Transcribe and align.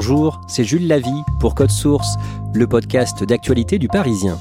Bonjour, 0.00 0.40
c'est 0.46 0.62
Jules 0.62 0.86
Lavie 0.86 1.24
pour 1.40 1.56
Code 1.56 1.72
Source, 1.72 2.18
le 2.54 2.68
podcast 2.68 3.24
d'actualité 3.24 3.80
du 3.80 3.88
Parisien. 3.88 4.38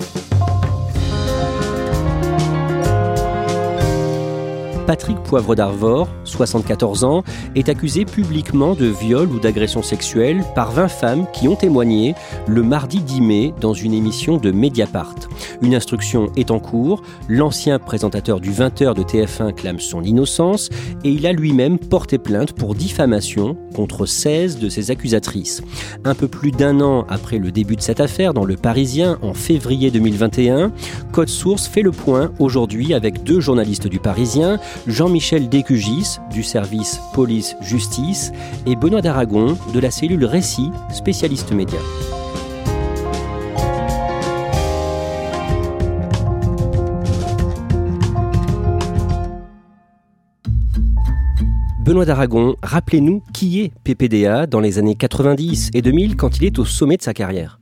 Patrick 4.85 5.17
Poivre 5.23 5.55
d'Arvor, 5.55 6.09
74 6.25 7.03
ans, 7.05 7.23
est 7.55 7.69
accusé 7.69 8.05
publiquement 8.05 8.75
de 8.75 8.85
viol 8.85 9.31
ou 9.31 9.39
d'agression 9.39 9.81
sexuelle 9.81 10.43
par 10.53 10.71
20 10.71 10.89
femmes 10.89 11.25
qui 11.33 11.47
ont 11.47 11.55
témoigné 11.55 12.13
le 12.45 12.61
mardi 12.61 12.99
10 12.99 13.21
mai 13.21 13.53
dans 13.59 13.73
une 13.73 13.95
émission 13.95 14.37
de 14.37 14.51
Mediapart. 14.51 15.15
Une 15.61 15.75
instruction 15.75 16.31
est 16.35 16.51
en 16.51 16.59
cours, 16.59 17.01
l'ancien 17.27 17.79
présentateur 17.79 18.39
du 18.39 18.51
20h 18.51 18.93
de 18.93 19.03
TF1 19.03 19.53
clame 19.53 19.79
son 19.79 20.03
innocence 20.03 20.69
et 21.03 21.09
il 21.09 21.25
a 21.25 21.33
lui-même 21.33 21.79
porté 21.79 22.17
plainte 22.17 22.53
pour 22.53 22.75
diffamation 22.75 23.57
contre 23.75 24.05
16 24.05 24.59
de 24.59 24.69
ses 24.69 24.91
accusatrices. 24.91 25.61
Un 26.03 26.15
peu 26.15 26.27
plus 26.27 26.51
d'un 26.51 26.81
an 26.81 27.05
après 27.09 27.37
le 27.37 27.51
début 27.51 27.75
de 27.75 27.81
cette 27.81 27.99
affaire 27.99 28.33
dans 28.33 28.45
le 28.45 28.55
Parisien 28.55 29.17
en 29.21 29.33
février 29.33 29.91
2021, 29.91 30.71
Code 31.11 31.29
Source 31.29 31.67
fait 31.67 31.81
le 31.81 31.91
point 31.91 32.31
aujourd'hui 32.39 32.93
avec 32.93 33.23
deux 33.23 33.39
journalistes 33.39 33.87
du 33.87 33.99
Parisien, 33.99 34.59
Jean-Michel 34.87 35.49
Décugis 35.49 36.17
du 36.31 36.43
service 36.43 36.99
police-justice 37.13 38.31
et 38.65 38.75
Benoît 38.75 39.01
d'Aragon 39.01 39.57
de 39.73 39.79
la 39.79 39.91
cellule 39.91 40.25
Récit, 40.25 40.71
spécialiste 40.91 41.51
média. 41.51 41.79
Benoît 51.87 52.03
d'Aragon, 52.03 52.57
rappelez-nous 52.63 53.23
qui 53.31 53.61
est 53.61 53.71
PPDA 53.85 54.45
dans 54.45 54.59
les 54.59 54.77
années 54.77 54.95
90 54.95 55.69
et 55.73 55.81
2000 55.81 56.17
quand 56.17 56.35
il 56.37 56.43
est 56.43 56.59
au 56.59 56.65
sommet 56.65 56.97
de 56.97 57.01
sa 57.01 57.13
carrière. 57.13 57.61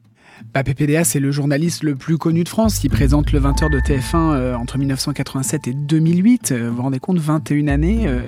Bah, 0.51 0.63
PPDA, 0.63 1.03
c'est 1.03 1.19
le 1.19 1.29
journaliste 1.29 1.83
le 1.83 1.93
plus 1.93 2.17
connu 2.17 2.43
de 2.43 2.49
France. 2.49 2.83
Il 2.83 2.89
présente 2.89 3.31
le 3.33 3.39
20h 3.39 3.69
de 3.69 3.79
TF1 3.79 4.15
euh, 4.15 4.55
entre 4.55 4.79
1987 4.79 5.67
et 5.67 5.73
2008. 5.73 6.51
Euh, 6.53 6.69
vous 6.71 6.77
vous 6.77 6.81
rendez 6.81 6.97
compte, 6.97 7.19
21 7.19 7.67
années. 7.67 8.07
Euh, 8.07 8.21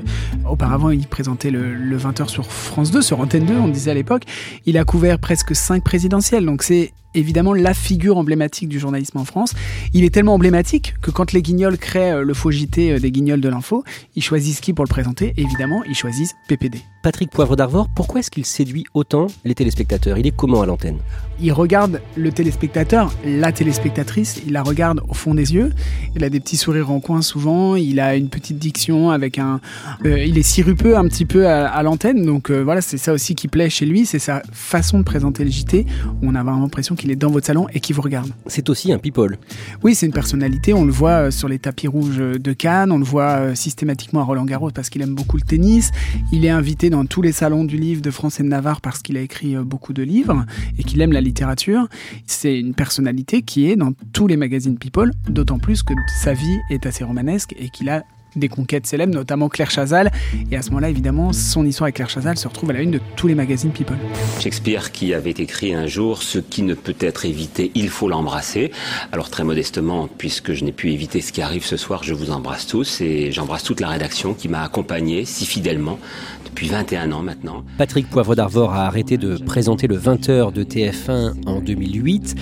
auparavant, 0.47 0.91
il 0.91 1.07
présentait 1.07 1.49
le, 1.49 1.73
le 1.73 1.97
20h 1.97 2.27
sur 2.27 2.45
France 2.45 2.91
2, 2.91 3.01
sur 3.01 3.19
Antenne 3.19 3.45
2, 3.45 3.55
on 3.55 3.67
disait 3.67 3.89
à 3.89 3.95
l'époque. 3.95 4.21
Il 4.67 4.77
a 4.77 4.83
couvert 4.83 5.17
presque 5.17 5.55
5 5.55 5.83
présidentielles. 5.83 6.45
Donc 6.45 6.61
c'est 6.61 6.91
évidemment 7.17 7.53
la 7.53 7.73
figure 7.73 8.17
emblématique 8.17 8.69
du 8.69 8.79
journalisme 8.79 9.17
en 9.17 9.25
France. 9.25 9.53
Il 9.93 10.03
est 10.03 10.13
tellement 10.13 10.35
emblématique 10.35 10.95
que 11.01 11.11
quand 11.11 11.33
les 11.33 11.41
Guignols 11.41 11.77
créent 11.77 12.23
le 12.23 12.33
faux 12.33 12.51
JT 12.51 12.99
des 12.99 13.11
Guignols 13.11 13.41
de 13.41 13.49
l'info, 13.49 13.83
ils 14.15 14.23
choisissent 14.23 14.61
qui 14.61 14.73
pour 14.73 14.85
le 14.85 14.89
présenter 14.89 15.33
Évidemment, 15.37 15.83
ils 15.87 15.95
choisissent 15.95 16.35
PPD. 16.47 16.79
Patrick 17.03 17.29
Poivre 17.29 17.55
d'Arvor, 17.55 17.87
pourquoi 17.95 18.19
est-ce 18.19 18.29
qu'il 18.29 18.45
séduit 18.45 18.83
autant 18.93 19.27
les 19.45 19.55
téléspectateurs? 19.55 20.17
Il 20.17 20.27
est 20.27 20.35
comment 20.35 20.61
à 20.61 20.65
l'antenne? 20.65 20.97
Il 21.39 21.53
regarde 21.53 22.01
le 22.17 22.31
téléspectateur, 22.31 23.13
la 23.23 23.51
téléspectatrice, 23.51 24.41
il 24.45 24.51
la 24.51 24.61
regarde 24.63 25.01
au 25.07 25.13
fond 25.13 25.33
des 25.33 25.53
yeux. 25.53 25.71
Il 26.15 26.23
a 26.23 26.29
des 26.29 26.39
petits 26.39 26.57
sourires 26.57 26.91
en 26.91 26.99
coin 26.99 27.21
souvent, 27.21 27.75
il 27.75 27.99
a 27.99 28.15
une 28.15 28.29
petite 28.29 28.57
diction 28.57 29.09
avec 29.09 29.37
un... 29.37 29.61
Euh, 30.05 30.23
il 30.23 30.37
est 30.37 30.43
sirupeux 30.43 30.97
un 30.97 31.07
petit 31.07 31.25
peu 31.25 31.47
à, 31.47 31.67
à 31.67 31.83
l'antenne, 31.83 32.25
donc 32.25 32.49
euh, 32.49 32.61
voilà, 32.61 32.81
c'est 32.81 32.97
ça 32.97 33.13
aussi 33.13 33.35
qui 33.35 33.47
plaît 33.47 33.69
chez 33.69 33.85
lui, 33.85 34.05
c'est 34.05 34.19
sa 34.19 34.41
façon 34.51 34.99
de 34.99 35.03
présenter 35.03 35.45
le 35.45 35.51
JT. 35.51 35.85
On 36.21 36.35
a 36.35 36.43
vraiment 36.43 36.61
l'impression 36.61 36.95
qu'il 36.95 37.06
est 37.11 37.15
dans 37.15 37.29
votre 37.29 37.47
salon 37.47 37.67
et 37.73 37.79
qu'il 37.79 37.95
vous 37.95 38.01
regarde. 38.01 38.29
C'est 38.47 38.69
aussi 38.69 38.91
un 38.91 38.97
people. 38.97 39.37
Oui, 39.83 39.95
c'est 39.95 40.05
une 40.05 40.13
personnalité, 40.13 40.73
on 40.73 40.85
le 40.85 40.91
voit 40.91 41.27
euh, 41.27 41.31
sur 41.31 41.47
les 41.47 41.59
tapis 41.59 41.87
rouges 41.87 42.17
de 42.17 42.53
Cannes, 42.53 42.91
on 42.91 42.97
le 42.97 43.03
voit 43.03 43.39
euh, 43.39 43.55
systématiquement 43.55 44.21
à 44.21 44.23
Roland 44.23 44.45
Garros 44.45 44.71
parce 44.71 44.89
qu'il 44.89 45.01
aime 45.01 45.15
beaucoup 45.15 45.37
le 45.37 45.43
tennis, 45.43 45.91
il 46.31 46.45
est 46.45 46.49
invité 46.49 46.89
dans 46.89 47.05
tous 47.05 47.21
les 47.21 47.31
salons 47.31 47.63
du 47.63 47.77
livre 47.77 48.01
de 48.01 48.11
France 48.11 48.39
et 48.39 48.43
de 48.43 48.47
Navarre 48.47 48.81
parce 48.81 49.01
qu'il 49.01 49.17
a 49.17 49.21
écrit 49.21 49.55
euh, 49.55 49.63
beaucoup 49.63 49.93
de 49.93 50.03
livres 50.03 50.45
et 50.77 50.83
qu'il 50.83 51.01
aime 51.01 51.11
la 51.11 51.21
littérature. 51.21 51.87
C'est 52.25 52.59
une 52.59 52.73
personnalité 52.73 53.41
qui 53.41 53.69
est 53.69 53.75
dans 53.75 53.93
tous 54.13 54.27
les 54.27 54.37
magazines 54.37 54.77
People, 54.77 55.11
d'autant 55.29 55.59
plus 55.59 55.83
que 55.83 55.93
sa 56.21 56.33
vie 56.33 56.57
est 56.69 56.85
assez 56.85 57.03
romanesque 57.03 57.55
et 57.59 57.69
qu'il 57.69 57.89
a 57.89 58.03
des 58.37 58.49
conquêtes 58.49 58.87
célèbres, 58.87 59.13
notamment 59.13 59.49
Claire 59.49 59.71
Chazal. 59.71 60.11
Et 60.51 60.55
à 60.55 60.61
ce 60.61 60.69
moment-là, 60.69 60.89
évidemment, 60.89 61.33
son 61.33 61.65
histoire 61.65 61.85
avec 61.85 61.95
Claire 61.95 62.09
Chazal 62.09 62.37
se 62.37 62.47
retrouve 62.47 62.69
à 62.69 62.73
la 62.73 62.81
une 62.81 62.91
de 62.91 63.01
tous 63.15 63.27
les 63.27 63.35
magazines 63.35 63.71
People. 63.71 63.97
Shakespeare 64.39 64.91
qui 64.91 65.13
avait 65.13 65.31
écrit 65.31 65.73
un 65.73 65.87
jour 65.87 66.21
Ce 66.21 66.39
qui 66.39 66.61
ne 66.61 66.73
peut 66.73 66.95
être 66.99 67.25
évité, 67.25 67.71
il 67.75 67.89
faut 67.89 68.09
l'embrasser. 68.09 68.71
Alors 69.11 69.29
très 69.29 69.43
modestement, 69.43 70.07
puisque 70.17 70.53
je 70.53 70.63
n'ai 70.63 70.71
pu 70.71 70.91
éviter 70.91 71.21
ce 71.21 71.31
qui 71.31 71.41
arrive 71.41 71.65
ce 71.65 71.77
soir, 71.77 72.03
je 72.03 72.13
vous 72.13 72.31
embrasse 72.31 72.67
tous 72.67 73.01
et 73.01 73.31
j'embrasse 73.31 73.63
toute 73.63 73.79
la 73.79 73.89
rédaction 73.89 74.33
qui 74.33 74.47
m'a 74.47 74.61
accompagné 74.61 75.25
si 75.25 75.45
fidèlement 75.45 75.99
depuis 76.45 76.67
21 76.67 77.11
ans 77.11 77.23
maintenant. 77.23 77.63
Patrick 77.77 78.09
Poivre 78.09 78.35
d'Arvor 78.35 78.73
a 78.73 78.85
arrêté 78.85 79.17
de 79.17 79.37
présenter 79.37 79.87
le 79.87 79.97
20h 79.97 80.51
de 80.53 80.63
TF1 80.63 81.33
en 81.45 81.59
2008. 81.59 82.35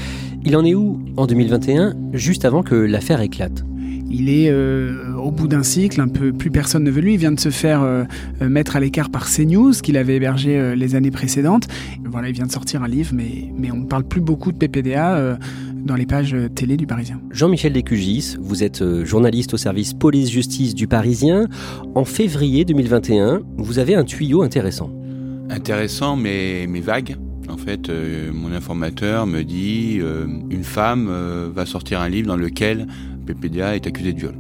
Il 0.46 0.56
en 0.56 0.64
est 0.64 0.76
où 0.76 1.02
en 1.18 1.26
2021, 1.26 1.94
juste 2.14 2.46
avant 2.46 2.62
que 2.62 2.76
l'affaire 2.76 3.22
éclate? 3.22 3.64
Il 4.10 4.30
est 4.30 4.50
euh, 4.50 5.14
au 5.16 5.32
bout 5.32 5.48
d'un 5.48 5.64
cycle, 5.64 6.00
un 6.02 6.08
peu 6.08 6.32
plus 6.32 6.52
personne 6.52 6.84
ne 6.84 6.92
veut 6.92 7.02
lui. 7.02 7.14
Il 7.14 7.20
vient 7.20 7.32
de 7.32 7.40
se 7.40 7.50
faire 7.50 7.82
euh, 7.82 8.04
mettre 8.42 8.76
à 8.76 8.80
l'écart 8.80 9.10
par 9.10 9.30
CNews, 9.30 9.74
qu'il 9.74 9.98
avait 9.98 10.16
hébergé 10.16 10.58
euh, 10.58 10.76
les 10.76 10.96
années 10.96 11.12
précédentes. 11.12 11.68
Voilà, 12.06 12.30
il 12.30 12.34
vient 12.34 12.46
de 12.46 12.52
sortir 12.52 12.84
un 12.84 12.88
livre, 12.88 13.12
mais, 13.14 13.52
mais 13.58 13.72
on 13.72 13.78
ne 13.78 13.86
parle 13.86 14.04
plus 14.04 14.22
beaucoup 14.22 14.52
de 14.52 14.58
PPDA 14.58 15.16
euh, 15.16 15.36
dans 15.76 15.96
les 15.96 16.06
pages 16.06 16.36
télé 16.56 16.78
du 16.78 16.88
Parisien. 16.88 17.22
Jean-Michel 17.32 17.74
Descugis, 17.74 18.38
vous 18.40 18.64
êtes 18.64 18.82
euh, 18.82 19.06
journaliste 19.06 19.54
au 19.54 19.58
service 19.58 19.94
police-justice 19.94 20.74
du 20.74 20.88
Parisien. 20.88 21.46
En 21.94 22.06
février 22.06 22.66
2021, 22.66 23.42
vous 23.58 23.80
avez 23.80 23.96
un 23.96 24.04
tuyau 24.04 24.42
intéressant. 24.42 24.90
Intéressant, 25.50 26.16
mais, 26.16 26.66
mais 26.68 26.80
vague. 26.80 27.18
En 27.50 27.58
fait, 27.58 27.90
euh, 27.90 28.32
mon 28.34 28.52
informateur 28.52 29.28
me 29.28 29.44
dit 29.44 30.00
euh, 30.02 30.26
une 30.50 30.64
femme 30.64 31.08
euh, 31.10 31.50
va 31.54 31.66
sortir 31.66 32.02
un 32.02 32.10
livre 32.10 32.28
dans 32.28 32.38
lequel 32.38 32.88
PPDA 33.25 33.75
est 33.75 33.88
accusé 33.88 34.13
de 34.13 34.19
viol. 34.19 34.36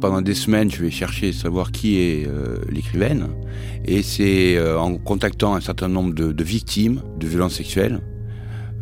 Pendant 0.00 0.22
des 0.22 0.34
semaines, 0.34 0.70
je 0.70 0.80
vais 0.80 0.90
chercher 0.90 1.30
à 1.30 1.32
savoir 1.32 1.72
qui 1.72 1.98
est 1.98 2.26
euh, 2.26 2.58
l'écrivaine, 2.70 3.26
et 3.84 4.02
c'est 4.02 4.56
euh, 4.56 4.78
en 4.78 4.96
contactant 4.96 5.56
un 5.56 5.60
certain 5.60 5.88
nombre 5.88 6.14
de, 6.14 6.44
victimes 6.44 7.02
de 7.18 7.26
violences 7.26 7.54
sexuelles, 7.54 8.00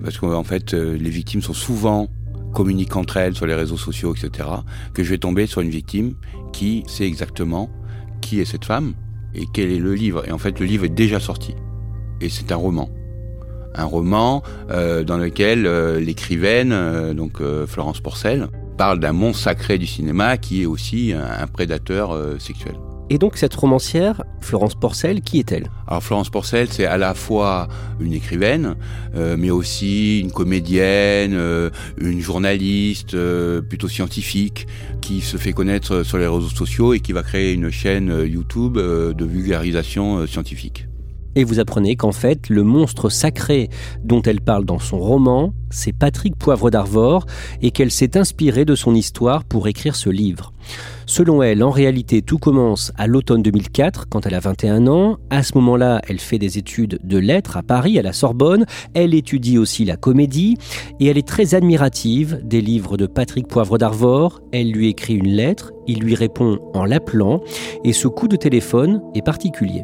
parce 0.04 0.18
qu'en 0.18 0.44
fait, 0.44 0.74
euh, 0.74 0.98
les 0.98 1.08
victimes 1.08 1.40
sont 1.40 1.54
souvent 1.54 2.08
communiquent 2.52 2.96
entre 2.96 3.16
elles 3.16 3.34
sur 3.34 3.46
les 3.46 3.54
réseaux 3.54 3.78
sociaux, 3.78 4.14
etc., 4.14 4.48
que 4.92 5.02
je 5.02 5.10
vais 5.10 5.18
tomber 5.18 5.46
sur 5.46 5.62
une 5.62 5.70
victime 5.70 6.14
qui 6.52 6.84
sait 6.86 7.06
exactement 7.06 7.70
qui 8.20 8.40
est 8.40 8.44
cette 8.44 8.66
femme 8.66 8.92
et 9.34 9.46
quel 9.52 9.70
est 9.70 9.78
le 9.78 9.94
livre. 9.94 10.22
Et 10.28 10.32
en 10.32 10.38
fait, 10.38 10.60
le 10.60 10.66
livre 10.66 10.84
est 10.84 10.94
déjà 10.94 11.18
sorti, 11.18 11.54
et 12.20 12.28
c'est 12.28 12.52
un 12.52 12.56
roman 12.56 12.90
un 13.78 13.84
roman 13.84 14.42
dans 14.70 15.18
lequel 15.18 15.64
l'écrivaine, 15.98 17.12
donc 17.12 17.42
Florence 17.66 18.00
Porcel, 18.00 18.48
parle 18.76 19.00
d'un 19.00 19.12
monstre 19.12 19.44
sacré 19.44 19.78
du 19.78 19.86
cinéma 19.86 20.36
qui 20.36 20.62
est 20.62 20.66
aussi 20.66 21.12
un, 21.12 21.42
un 21.42 21.46
prédateur 21.46 22.12
euh, 22.12 22.38
sexuel. 22.38 22.74
Et 23.08 23.18
donc 23.18 23.36
cette 23.36 23.54
romancière, 23.54 24.24
Florence 24.40 24.74
Porcel, 24.74 25.20
qui 25.20 25.38
est-elle? 25.38 25.70
Alors 25.86 26.02
Florence 26.02 26.28
Porcel, 26.28 26.66
c'est 26.68 26.86
à 26.86 26.98
la 26.98 27.14
fois 27.14 27.68
une 28.00 28.12
écrivaine, 28.12 28.74
euh, 29.14 29.36
mais 29.38 29.50
aussi 29.50 30.18
une 30.20 30.32
comédienne, 30.32 31.34
euh, 31.34 31.70
une 31.98 32.20
journaliste 32.20 33.14
euh, 33.14 33.62
plutôt 33.62 33.86
scientifique, 33.86 34.66
qui 35.00 35.20
se 35.20 35.36
fait 35.36 35.52
connaître 35.52 36.02
sur 36.02 36.18
les 36.18 36.26
réseaux 36.26 36.48
sociaux 36.48 36.94
et 36.94 37.00
qui 37.00 37.12
va 37.12 37.22
créer 37.22 37.52
une 37.52 37.70
chaîne 37.70 38.12
YouTube 38.26 38.76
de 38.76 39.24
vulgarisation 39.24 40.26
scientifique. 40.26 40.88
Et 41.36 41.44
vous 41.44 41.60
apprenez 41.60 41.96
qu'en 41.96 42.12
fait, 42.12 42.48
le 42.48 42.62
monstre 42.62 43.10
sacré 43.10 43.68
dont 44.02 44.22
elle 44.22 44.40
parle 44.40 44.64
dans 44.64 44.78
son 44.78 44.98
roman, 44.98 45.52
c'est 45.68 45.92
Patrick 45.92 46.34
Poivre 46.34 46.70
d'Arvor, 46.70 47.26
et 47.60 47.70
qu'elle 47.70 47.90
s'est 47.90 48.16
inspirée 48.16 48.64
de 48.64 48.74
son 48.74 48.94
histoire 48.94 49.44
pour 49.44 49.68
écrire 49.68 49.96
ce 49.96 50.08
livre. 50.08 50.54
Selon 51.04 51.42
elle, 51.42 51.62
en 51.62 51.70
réalité, 51.70 52.22
tout 52.22 52.38
commence 52.38 52.90
à 52.96 53.06
l'automne 53.06 53.42
2004, 53.42 54.08
quand 54.08 54.24
elle 54.24 54.34
a 54.34 54.40
21 54.40 54.86
ans. 54.86 55.18
À 55.28 55.42
ce 55.42 55.52
moment-là, 55.56 56.00
elle 56.08 56.20
fait 56.20 56.38
des 56.38 56.56
études 56.56 56.98
de 57.04 57.18
lettres 57.18 57.58
à 57.58 57.62
Paris, 57.62 57.98
à 57.98 58.02
la 58.02 58.14
Sorbonne. 58.14 58.64
Elle 58.94 59.14
étudie 59.14 59.58
aussi 59.58 59.84
la 59.84 59.96
comédie, 59.96 60.56
et 61.00 61.06
elle 61.06 61.18
est 61.18 61.28
très 61.28 61.54
admirative 61.54 62.40
des 62.44 62.62
livres 62.62 62.96
de 62.96 63.06
Patrick 63.06 63.46
Poivre 63.46 63.76
d'Arvor. 63.76 64.40
Elle 64.52 64.72
lui 64.72 64.88
écrit 64.88 65.14
une 65.14 65.28
lettre, 65.28 65.72
il 65.86 66.00
lui 66.00 66.14
répond 66.14 66.58
en 66.72 66.86
l'appelant, 66.86 67.42
et 67.84 67.92
ce 67.92 68.08
coup 68.08 68.26
de 68.26 68.36
téléphone 68.36 69.02
est 69.14 69.22
particulier. 69.22 69.82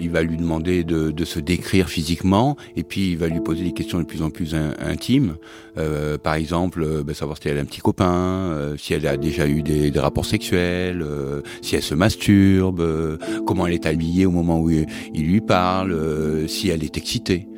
Il 0.00 0.10
va 0.10 0.22
lui 0.22 0.36
demander 0.36 0.84
de, 0.84 1.10
de, 1.10 1.24
se 1.24 1.40
décrire 1.40 1.88
physiquement 1.88 2.56
et 2.76 2.82
puis 2.82 3.12
il 3.12 3.18
va 3.18 3.28
lui 3.28 3.40
poser 3.40 3.64
des 3.64 3.72
questions 3.72 3.98
de 3.98 4.04
plus 4.04 4.22
en 4.22 4.30
plus 4.30 4.54
intimes. 4.54 5.36
Euh, 5.76 6.18
par 6.18 6.34
exemple, 6.34 6.82
euh, 6.82 7.02
bah, 7.02 7.14
savoir 7.14 7.38
si 7.40 7.48
elle 7.48 7.58
a 7.58 7.60
un 7.60 7.64
petit 7.64 7.80
copain, 7.80 8.50
euh, 8.52 8.76
si 8.76 8.94
elle 8.94 9.06
a 9.06 9.16
déjà 9.16 9.48
eu 9.48 9.62
des, 9.62 9.92
rapports 9.98 10.26
sexuels, 10.26 11.04
si 11.60 11.74
elle 11.74 11.82
se 11.82 11.94
masturbe, 11.94 13.18
comment 13.46 13.66
elle 13.66 13.74
est 13.74 13.86
habillée 13.86 14.26
au 14.26 14.30
moment 14.30 14.60
où 14.60 14.70
il, 14.70 14.86
lui 15.14 15.40
parle, 15.40 16.48
si 16.48 16.68
elle 16.68 16.84
est 16.84 16.96
excitée. 16.96 17.48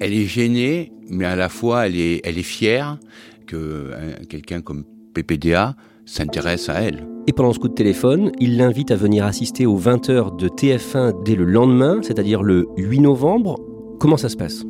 Elle 0.00 0.14
est 0.14 0.24
gênée, 0.24 0.92
mais 1.10 1.26
à 1.26 1.36
la 1.36 1.50
fois 1.50 1.86
elle 1.86 1.96
est, 1.96 2.22
elle 2.24 2.38
est 2.38 2.42
fière 2.42 2.98
que 3.46 3.90
quelqu'un 4.28 4.62
comme 4.62 4.84
PPDA 5.12 5.76
s'intéresse 6.06 6.70
à 6.70 6.80
elle. 6.80 7.11
Et 7.28 7.32
pendant 7.32 7.52
ce 7.52 7.60
coup 7.60 7.68
de 7.68 7.74
téléphone, 7.74 8.32
il 8.40 8.56
l'invite 8.56 8.90
à 8.90 8.96
venir 8.96 9.24
assister 9.24 9.64
aux 9.64 9.78
20h 9.78 10.36
de 10.36 10.48
TF1 10.48 11.22
dès 11.22 11.36
le 11.36 11.44
lendemain, 11.44 12.00
c'est-à-dire 12.02 12.42
le 12.42 12.66
8 12.76 12.98
novembre. 12.98 13.60
Comment 14.00 14.16
ça 14.16 14.28
se 14.28 14.36
passe? 14.36 14.64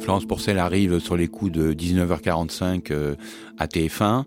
Florence 0.00 0.24
Porcel 0.24 0.58
arrive 0.58 1.00
sur 1.00 1.18
les 1.18 1.28
coups 1.28 1.52
de 1.52 1.74
19h45 1.74 2.92
euh, 2.92 3.14
à 3.58 3.66
TF1. 3.66 4.24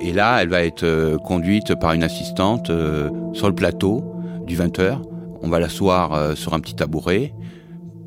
Et 0.00 0.12
là, 0.12 0.40
elle 0.40 0.50
va 0.50 0.62
être 0.62 0.84
euh, 0.84 1.16
conduite 1.18 1.74
par 1.80 1.94
une 1.94 2.04
assistante 2.04 2.70
euh, 2.70 3.10
sur 3.32 3.48
le 3.48 3.54
plateau 3.54 4.04
du 4.46 4.56
20h. 4.56 4.98
On 5.42 5.48
va 5.48 5.58
l'asseoir 5.58 6.36
sur 6.36 6.54
un 6.54 6.60
petit 6.60 6.76
tabouret. 6.76 7.34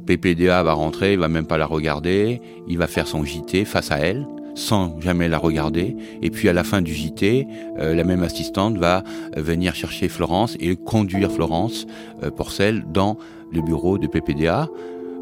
PPDA 0.07 0.63
va 0.63 0.73
rentrer, 0.73 1.13
il 1.13 1.19
va 1.19 1.27
même 1.27 1.45
pas 1.45 1.57
la 1.57 1.65
regarder. 1.65 2.41
Il 2.67 2.77
va 2.77 2.87
faire 2.87 3.07
son 3.07 3.23
JT 3.23 3.65
face 3.65 3.91
à 3.91 3.99
elle 3.99 4.25
sans 4.55 4.99
jamais 5.01 5.27
la 5.27 5.37
regarder. 5.37 5.95
Et 6.21 6.29
puis 6.29 6.49
à 6.49 6.53
la 6.53 6.63
fin 6.63 6.81
du 6.81 6.93
JT, 6.93 7.47
euh, 7.79 7.95
la 7.95 8.03
même 8.03 8.23
assistante 8.23 8.77
va 8.77 9.03
euh, 9.37 9.41
venir 9.41 9.75
chercher 9.75 10.09
Florence 10.09 10.55
et 10.59 10.75
conduire 10.75 11.31
Florence 11.31 11.87
euh, 12.23 12.31
Porcel 12.31 12.83
dans 12.91 13.17
le 13.51 13.61
bureau 13.61 13.97
de 13.97 14.07
PPDA. 14.07 14.67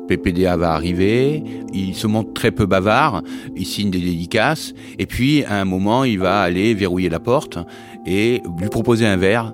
PPDA 0.07 0.56
va 0.56 0.71
arriver, 0.71 1.44
il 1.74 1.94
se 1.94 2.07
montre 2.07 2.31
très 2.31 2.51
peu 2.51 2.65
bavard, 2.65 3.24
il 3.57 3.65
signe 3.65 3.91
des 3.91 4.00
dédicaces, 4.00 4.74
et 4.97 5.06
puis 5.06 5.44
à 5.44 5.59
un 5.59 5.65
moment 5.65 6.06
il 6.06 6.19
va 6.19 6.41
aller 6.41 6.73
verrouiller 6.73 7.09
la 7.09 7.19
porte 7.19 7.59
et 8.06 8.41
lui 8.57 8.69
proposer 8.69 9.06
un 9.06 9.18
verre 9.18 9.51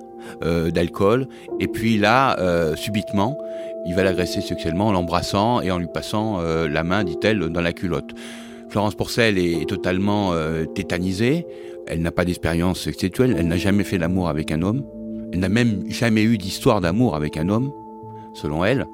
d'alcool, 0.72 1.26
et 1.58 1.66
puis 1.66 1.98
là, 1.98 2.36
subitement, 2.76 3.36
il 3.84 3.96
va 3.96 4.04
l'agresser 4.04 4.40
sexuellement 4.42 4.86
en 4.86 4.92
l'embrassant 4.92 5.60
et 5.60 5.72
en 5.72 5.78
lui 5.78 5.88
passant 5.92 6.40
la 6.40 6.84
main, 6.84 7.02
dit-elle, 7.02 7.40
dans 7.40 7.60
la 7.60 7.72
culotte. 7.72 8.14
Florence 8.74 8.96
Porcel 8.96 9.38
est 9.38 9.68
totalement 9.68 10.32
euh, 10.32 10.64
tétanisée. 10.64 11.46
Elle 11.86 12.02
n'a 12.02 12.10
pas 12.10 12.24
d'expérience 12.24 12.90
sexuelle. 12.90 13.36
Elle 13.38 13.46
n'a 13.46 13.56
jamais 13.56 13.84
fait 13.84 13.98
l'amour 13.98 14.28
avec 14.28 14.50
un 14.50 14.62
homme. 14.62 14.84
Elle 15.32 15.38
n'a 15.38 15.48
même 15.48 15.84
jamais 15.88 16.24
eu 16.24 16.38
d'histoire 16.38 16.80
d'amour 16.80 17.14
avec 17.14 17.36
un 17.36 17.50
homme, 17.50 17.70
selon 18.32 18.64
elle. 18.64 18.86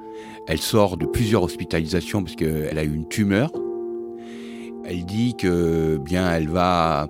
Elle 0.47 0.59
sort 0.59 0.97
de 0.97 1.07
plusieurs 1.07 1.41
hospitalisations 1.41 2.21
parce 2.21 2.35
qu'elle 2.35 2.77
a 2.77 2.83
eu 2.83 2.93
une 2.93 3.07
tumeur. 3.07 3.51
Elle 4.85 5.03
dit 5.03 5.33
que 5.35 5.97
bien 5.97 6.31
elle 6.31 6.47
va 6.47 7.09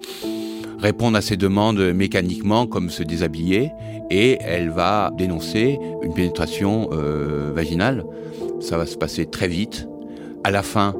répondre 0.79 1.17
à 1.17 1.21
ses 1.21 1.35
demandes 1.35 1.81
mécaniquement 1.93 2.67
comme 2.67 2.89
se 2.89 3.03
déshabiller 3.03 3.69
et 4.09 4.37
elle 4.39 4.69
va 4.69 5.11
dénoncer 5.17 5.77
une 6.03 6.13
pénétration 6.13 6.87
euh, 6.93 7.51
vaginale. 7.53 8.05
Ça 8.61 8.77
va 8.77 8.85
se 8.85 8.95
passer 8.95 9.25
très 9.25 9.49
vite. 9.49 9.89
À 10.45 10.51
la 10.51 10.63
fin, 10.63 10.95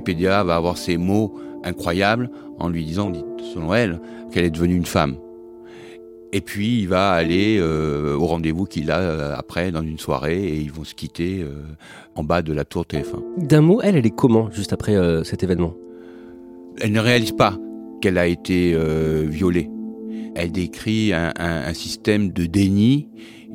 PPDA 0.00 0.42
va 0.42 0.56
avoir 0.56 0.76
ces 0.76 0.96
mots 0.96 1.34
incroyables 1.62 2.30
en 2.58 2.68
lui 2.68 2.84
disant, 2.84 3.12
selon 3.54 3.74
elle, 3.74 4.00
qu'elle 4.32 4.44
est 4.44 4.50
devenue 4.50 4.76
une 4.76 4.86
femme. 4.86 5.16
Et 6.32 6.40
puis 6.40 6.80
il 6.80 6.88
va 6.88 7.12
aller 7.12 7.58
euh, 7.60 8.16
au 8.16 8.26
rendez-vous 8.26 8.64
qu'il 8.64 8.90
a 8.90 8.98
euh, 8.98 9.34
après 9.36 9.70
dans 9.70 9.82
une 9.82 10.00
soirée 10.00 10.44
et 10.44 10.56
ils 10.56 10.72
vont 10.72 10.82
se 10.82 10.94
quitter 10.94 11.42
euh, 11.42 11.62
en 12.16 12.24
bas 12.24 12.42
de 12.42 12.52
la 12.52 12.64
tour 12.64 12.82
TF1. 12.82 13.46
D'un 13.46 13.60
mot, 13.60 13.80
elle, 13.82 13.94
elle 13.94 14.04
est 14.04 14.14
comment 14.14 14.50
juste 14.50 14.72
après 14.72 14.96
cet 15.24 15.44
événement? 15.44 15.74
Elle 16.80 16.90
ne 16.90 16.98
réalise 16.98 17.32
pas 17.32 17.56
qu'elle 18.00 18.18
a 18.18 18.26
été 18.26 18.76
violée. 19.26 19.70
Elle 20.34 20.50
décrit 20.50 21.12
un, 21.12 21.32
un, 21.36 21.72
système 21.74 22.32
de 22.32 22.46
déni 22.46 23.08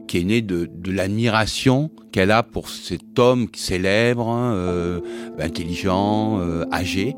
qui 0.09 0.17
est 0.17 0.23
né 0.23 0.41
de, 0.41 0.67
de 0.73 0.91
l'admiration 0.91 1.91
qu'elle 2.11 2.31
a 2.31 2.41
pour 2.41 2.69
cet 2.69 3.19
homme 3.19 3.47
célèbre, 3.55 4.27
euh, 4.35 4.99
intelligent, 5.39 6.39
euh, 6.39 6.65
âgé. 6.73 7.15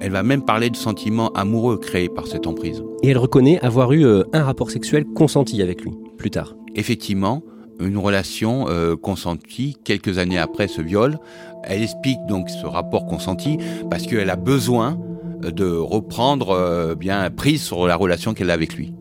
Elle 0.00 0.10
va 0.10 0.24
même 0.24 0.44
parler 0.44 0.68
de 0.68 0.76
sentiments 0.76 1.30
amoureux 1.34 1.78
créés 1.78 2.08
par 2.08 2.26
cette 2.26 2.48
emprise. 2.48 2.82
Et 3.04 3.10
elle 3.10 3.18
reconnaît 3.18 3.60
avoir 3.60 3.92
eu 3.92 4.04
euh, 4.04 4.24
un 4.32 4.42
rapport 4.42 4.72
sexuel 4.72 5.04
consenti 5.04 5.62
avec 5.62 5.82
lui, 5.82 5.92
plus 6.16 6.30
tard. 6.30 6.56
Effectivement, 6.74 7.44
une 7.80 7.96
relation 7.96 8.66
consentie 9.00 9.76
quelques 9.84 10.18
années 10.18 10.38
après 10.38 10.66
ce 10.66 10.82
viol. 10.82 11.18
Elle 11.62 11.82
explique 11.82 12.18
donc 12.28 12.50
ce 12.50 12.66
rapport 12.66 13.06
consenti 13.06 13.58
parce 13.88 14.04
qu'elle 14.04 14.30
a 14.30 14.36
besoin 14.36 14.98
de 15.40 15.70
reprendre 15.70 16.96
bien 16.96 17.30
prise 17.30 17.62
sur 17.62 17.86
la 17.86 17.94
relation 17.94 18.34
qu'elle 18.34 18.50
a 18.50 18.54
avec 18.54 18.74
lui. 18.74 18.92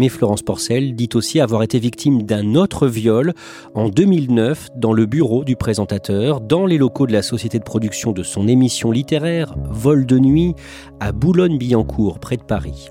Mais 0.00 0.08
Florence 0.08 0.40
Porcel 0.40 0.94
dit 0.94 1.10
aussi 1.12 1.40
avoir 1.40 1.62
été 1.62 1.78
victime 1.78 2.22
d'un 2.22 2.54
autre 2.54 2.86
viol 2.86 3.34
en 3.74 3.90
2009 3.90 4.68
dans 4.74 4.94
le 4.94 5.04
bureau 5.04 5.44
du 5.44 5.56
présentateur, 5.56 6.40
dans 6.40 6.64
les 6.64 6.78
locaux 6.78 7.06
de 7.06 7.12
la 7.12 7.20
société 7.20 7.58
de 7.58 7.64
production 7.64 8.12
de 8.12 8.22
son 8.22 8.48
émission 8.48 8.92
littéraire 8.92 9.54
Vol 9.68 10.06
de 10.06 10.18
nuit 10.18 10.54
à 11.00 11.12
Boulogne-Billancourt, 11.12 12.18
près 12.18 12.38
de 12.38 12.42
Paris. 12.42 12.88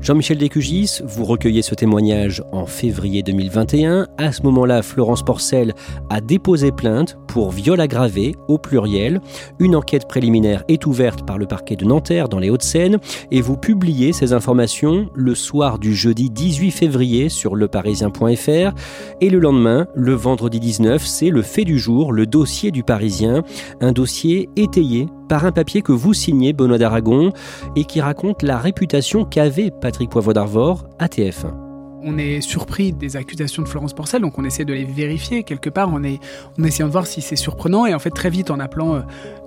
Jean-Michel 0.00 0.38
Descugis, 0.38 0.98
vous 1.04 1.24
recueillez 1.24 1.62
ce 1.62 1.76
témoignage 1.76 2.42
en 2.50 2.66
février 2.66 3.22
2021. 3.22 4.08
À 4.16 4.32
ce 4.32 4.42
moment-là, 4.42 4.82
Florence 4.82 5.24
Porcel 5.24 5.74
a 6.10 6.20
déposé 6.20 6.72
plainte 6.72 7.18
pour 7.28 7.52
viol 7.52 7.80
aggravé 7.80 8.34
au 8.48 8.58
pluriel. 8.58 9.20
Une 9.60 9.76
enquête 9.76 10.08
préliminaire 10.08 10.64
est 10.66 10.86
ouverte 10.86 11.24
par 11.24 11.38
le 11.38 11.46
parquet 11.46 11.76
de 11.76 11.84
Nanterre 11.84 12.28
dans 12.28 12.40
les 12.40 12.50
Hauts-de-Seine 12.50 12.98
et 13.30 13.40
vous 13.40 13.56
publiez 13.56 14.12
ces 14.12 14.32
informations 14.32 15.08
le 15.14 15.36
soir 15.36 15.78
du 15.78 15.94
jeudi 15.94 16.30
18 16.48 16.70
février 16.70 17.28
sur 17.28 17.56
leparisien.fr 17.56 18.72
et 19.20 19.28
le 19.28 19.38
lendemain, 19.38 19.86
le 19.94 20.14
vendredi 20.14 20.58
19, 20.58 21.04
c'est 21.04 21.28
le 21.28 21.42
fait 21.42 21.64
du 21.64 21.78
jour, 21.78 22.10
le 22.10 22.24
dossier 22.24 22.70
du 22.70 22.82
Parisien, 22.82 23.42
un 23.82 23.92
dossier 23.92 24.48
étayé 24.56 25.08
par 25.28 25.44
un 25.44 25.52
papier 25.52 25.82
que 25.82 25.92
vous 25.92 26.14
signez, 26.14 26.54
Benoît 26.54 26.78
d'Aragon, 26.78 27.34
et 27.76 27.84
qui 27.84 28.00
raconte 28.00 28.42
la 28.42 28.56
réputation 28.56 29.26
qu'avait 29.26 29.70
Patrick 29.70 30.08
Poivre 30.08 30.32
d'Arvor 30.32 30.86
à 30.98 31.08
TF1 31.08 31.52
on 32.00 32.16
est 32.16 32.40
surpris 32.40 32.92
des 32.92 33.16
accusations 33.16 33.60
de 33.60 33.68
Florence 33.68 33.92
Porcel, 33.92 34.22
donc 34.22 34.38
on 34.38 34.44
essaie 34.44 34.64
de 34.64 34.72
les 34.72 34.84
vérifier 34.84 35.42
quelque 35.42 35.68
part, 35.68 35.90
on 35.92 36.04
est 36.04 36.20
en 36.58 36.62
essayant 36.62 36.86
de 36.86 36.92
voir 36.92 37.08
si 37.08 37.20
c'est 37.20 37.36
surprenant, 37.36 37.86
et 37.86 37.92
en 37.92 37.98
fait 37.98 38.10
très 38.10 38.30
vite 38.30 38.52
en 38.52 38.60
appelant 38.60 38.94
euh, 38.94 39.00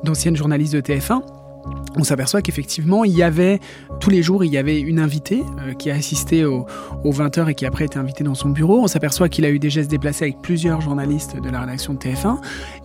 d'anciennes 0.04 0.36
journalistes 0.36 0.74
de 0.74 0.82
TF1, 0.82 1.22
on 1.96 2.04
s'aperçoit 2.04 2.42
qu'effectivement, 2.42 3.04
il 3.04 3.16
y 3.16 3.24
avait, 3.24 3.60
tous 4.00 4.10
les 4.10 4.24
jours, 4.24 4.44
il 4.44 4.52
y 4.52 4.58
avait 4.58 4.80
une 4.80 5.00
invitée 5.00 5.44
euh, 5.60 5.74
qui 5.74 5.92
a 5.92 5.96
assisté 5.96 6.46
aux, 6.46 6.66
20h 7.04 7.50
et 7.50 7.56
qui 7.56 7.66
après 7.66 7.86
été 7.86 8.00
invitée 8.00 8.24
dans 8.24 8.36
son 8.36 8.50
bureau. 8.50 8.82
On 8.82 8.88
s'aperçoit 8.88 9.30
qu'il 9.30 9.46
a 9.46 9.50
eu 9.50 9.60
des 9.60 9.70
gestes 9.70 9.92
déplacés 9.92 10.26
avec 10.26 10.42
plusieurs 10.42 10.82
journalistes 10.82 11.36
de 11.42 11.50
la 11.50 11.62
rédaction 11.62 11.94
de 11.94 12.00
TF1. 12.00 12.38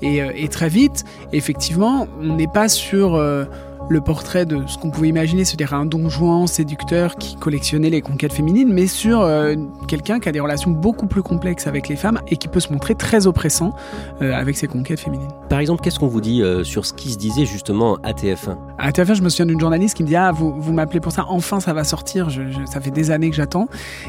Euh, 0.02 0.32
et, 0.34 0.48
très 0.48 0.68
vite, 0.68 1.04
effectivement, 1.32 2.08
on 2.20 2.36
n'est 2.36 2.48
pas 2.48 2.68
sur... 2.68 3.14
Euh, 3.14 3.44
le 3.88 4.00
portrait 4.00 4.46
de 4.46 4.66
ce 4.66 4.78
qu'on 4.78 4.90
pouvait 4.90 5.08
imaginer, 5.08 5.44
c'est-à-dire 5.44 5.74
un 5.74 5.86
don 5.86 6.08
Juan 6.08 6.46
séducteur 6.46 7.16
qui 7.16 7.36
collectionnait 7.36 7.90
les 7.90 8.00
conquêtes 8.00 8.32
féminines, 8.32 8.72
mais 8.72 8.86
sur 8.86 9.20
euh, 9.20 9.54
quelqu'un 9.86 10.18
qui 10.18 10.28
a 10.28 10.32
des 10.32 10.40
relations 10.40 10.70
beaucoup 10.70 11.06
plus 11.06 11.22
complexes 11.22 11.66
avec 11.66 11.88
les 11.88 11.96
femmes 11.96 12.20
et 12.28 12.36
qui 12.36 12.48
peut 12.48 12.60
se 12.60 12.72
montrer 12.72 12.94
très 12.94 13.26
oppressant 13.26 13.74
euh, 14.22 14.32
avec 14.32 14.56
ses 14.56 14.66
conquêtes 14.66 15.00
féminines. 15.00 15.28
Par 15.48 15.60
exemple, 15.60 15.82
qu'est-ce 15.82 15.98
qu'on 15.98 16.08
vous 16.08 16.20
dit 16.20 16.42
euh, 16.42 16.64
sur 16.64 16.84
ce 16.84 16.92
qui 16.92 17.12
se 17.12 17.18
disait 17.18 17.46
justement 17.46 17.96
à 18.02 18.12
TF1 18.12 18.56
À 18.78 18.90
TF1, 18.90 19.14
je 19.14 19.22
me 19.22 19.28
souviens 19.28 19.46
d'une 19.46 19.60
journaliste 19.60 19.96
qui 19.96 20.02
me 20.02 20.08
dit 20.08 20.16
Ah, 20.16 20.32
vous, 20.32 20.54
vous 20.58 20.72
m'appelez 20.72 21.00
pour 21.00 21.12
ça, 21.12 21.26
enfin 21.28 21.60
ça 21.60 21.72
va 21.72 21.84
sortir, 21.84 22.28
ça 22.66 22.80
fait 22.80 22.90
des 22.90 23.10
années 23.10 23.30
que 23.30 23.36
j'attends. 23.36 23.68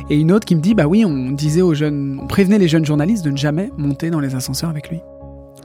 Et 0.09 0.17
une 0.17 0.31
autre 0.31 0.45
qui 0.45 0.55
me 0.55 0.61
dit 0.61 0.73
Bah 0.73 0.87
oui, 0.87 1.05
on 1.05 1.31
disait 1.31 1.61
aux 1.61 1.73
jeunes, 1.73 2.19
on 2.21 2.27
prévenait 2.27 2.59
les 2.59 2.67
jeunes 2.67 2.85
journalistes 2.85 3.23
de 3.23 3.31
ne 3.31 3.37
jamais 3.37 3.71
monter 3.77 4.09
dans 4.09 4.19
les 4.19 4.35
ascenseurs 4.35 4.69
avec 4.69 4.89
lui. 4.89 5.01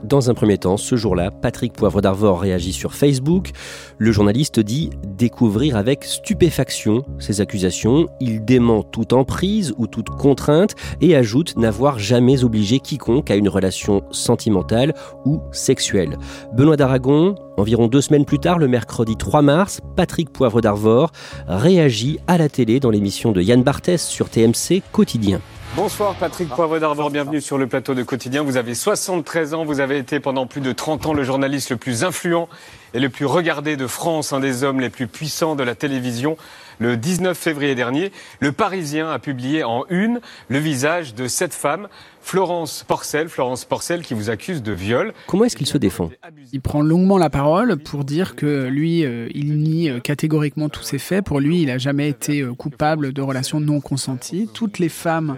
Dans 0.03 0.29
un 0.29 0.33
premier 0.33 0.57
temps, 0.57 0.75
ce 0.75 0.97
jour-là, 0.97 1.31
Patrick 1.31 1.71
Poivre 1.71 2.01
d'Arvor 2.01 2.41
réagit 2.41 2.73
sur 2.73 2.93
Facebook. 2.93 3.51
Le 3.97 4.11
journaliste 4.11 4.59
dit 4.59 4.89
découvrir 5.05 5.77
avec 5.77 6.03
stupéfaction 6.03 7.05
ces 7.19 7.39
accusations. 7.39 8.07
Il 8.19 8.43
dément 8.43 8.83
toute 8.83 9.13
emprise 9.13 9.73
ou 9.77 9.87
toute 9.87 10.09
contrainte 10.09 10.75
et 10.99 11.15
ajoute 11.15 11.55
n'avoir 11.55 11.99
jamais 11.99 12.43
obligé 12.43 12.79
quiconque 12.79 13.31
à 13.31 13.35
une 13.35 13.47
relation 13.47 14.03
sentimentale 14.11 14.93
ou 15.25 15.39
sexuelle. 15.53 16.17
Benoît 16.53 16.75
d'Aragon, 16.75 17.35
environ 17.55 17.87
deux 17.87 18.01
semaines 18.01 18.25
plus 18.25 18.39
tard, 18.39 18.59
le 18.59 18.67
mercredi 18.67 19.15
3 19.15 19.41
mars, 19.41 19.79
Patrick 19.95 20.31
Poivre 20.31 20.59
d'Arvor 20.59 21.11
réagit 21.47 22.19
à 22.27 22.37
la 22.37 22.49
télé 22.49 22.81
dans 22.81 22.89
l'émission 22.89 23.31
de 23.31 23.41
Yann 23.41 23.63
Barthès 23.63 24.05
sur 24.05 24.29
TMC 24.29 24.81
Quotidien. 24.91 25.39
Bonsoir 25.75 26.13
Patrick 26.13 26.49
Poivre 26.49 26.77
d'Arvor, 26.77 27.09
bienvenue 27.09 27.41
sur 27.41 27.57
le 27.57 27.65
plateau 27.65 27.95
de 27.95 28.03
Quotidien. 28.03 28.43
Vous 28.43 28.57
avez 28.57 28.75
73 28.75 29.55
ans, 29.55 29.65
vous 29.65 29.79
avez 29.79 29.97
été 29.97 30.19
pendant 30.19 30.45
plus 30.45 30.61
de 30.61 30.71
30 30.71 31.07
ans 31.07 31.13
le 31.13 31.23
journaliste 31.23 31.71
le 31.71 31.77
plus 31.77 32.03
influent 32.03 32.47
et 32.93 32.99
le 32.99 33.09
plus 33.09 33.25
regardé 33.25 33.75
de 33.75 33.87
France, 33.87 34.33
un 34.33 34.39
des 34.39 34.63
hommes 34.63 34.79
les 34.79 34.91
plus 34.91 35.07
puissants 35.07 35.55
de 35.55 35.63
la 35.63 35.73
télévision. 35.73 36.37
Le 36.79 36.97
19 36.97 37.37
février 37.37 37.75
dernier, 37.75 38.11
le 38.39 38.51
Parisien 38.51 39.09
a 39.09 39.19
publié 39.19 39.63
en 39.63 39.85
une 39.89 40.19
le 40.49 40.57
visage 40.59 41.13
de 41.15 41.27
cette 41.27 41.53
femme, 41.53 41.87
Florence 42.21 42.85
Porcel, 42.87 43.29
Florence 43.29 43.65
Porcel 43.65 44.01
qui 44.01 44.13
vous 44.13 44.29
accuse 44.29 44.63
de 44.63 44.71
viol. 44.71 45.13
Comment 45.27 45.45
est-ce 45.45 45.57
qu'il 45.57 45.67
se 45.67 45.77
défend? 45.77 46.09
Il 46.51 46.61
prend 46.61 46.81
longuement 46.81 47.17
la 47.17 47.29
parole 47.29 47.77
pour 47.77 48.05
dire 48.05 48.35
que 48.35 48.67
lui, 48.67 49.05
euh, 49.05 49.27
il 49.33 49.57
nie 49.57 49.89
euh, 49.89 49.99
catégoriquement 49.99 50.69
tous 50.69 50.83
ces 50.83 50.99
faits. 50.99 51.25
Pour 51.25 51.39
lui, 51.39 51.61
il 51.61 51.67
n'a 51.67 51.77
jamais 51.77 52.09
été 52.09 52.41
euh, 52.41 52.53
coupable 52.53 53.13
de 53.13 53.21
relations 53.21 53.59
non 53.59 53.81
consenties. 53.81 54.49
Toutes 54.53 54.79
les 54.79 54.89
femmes 54.89 55.37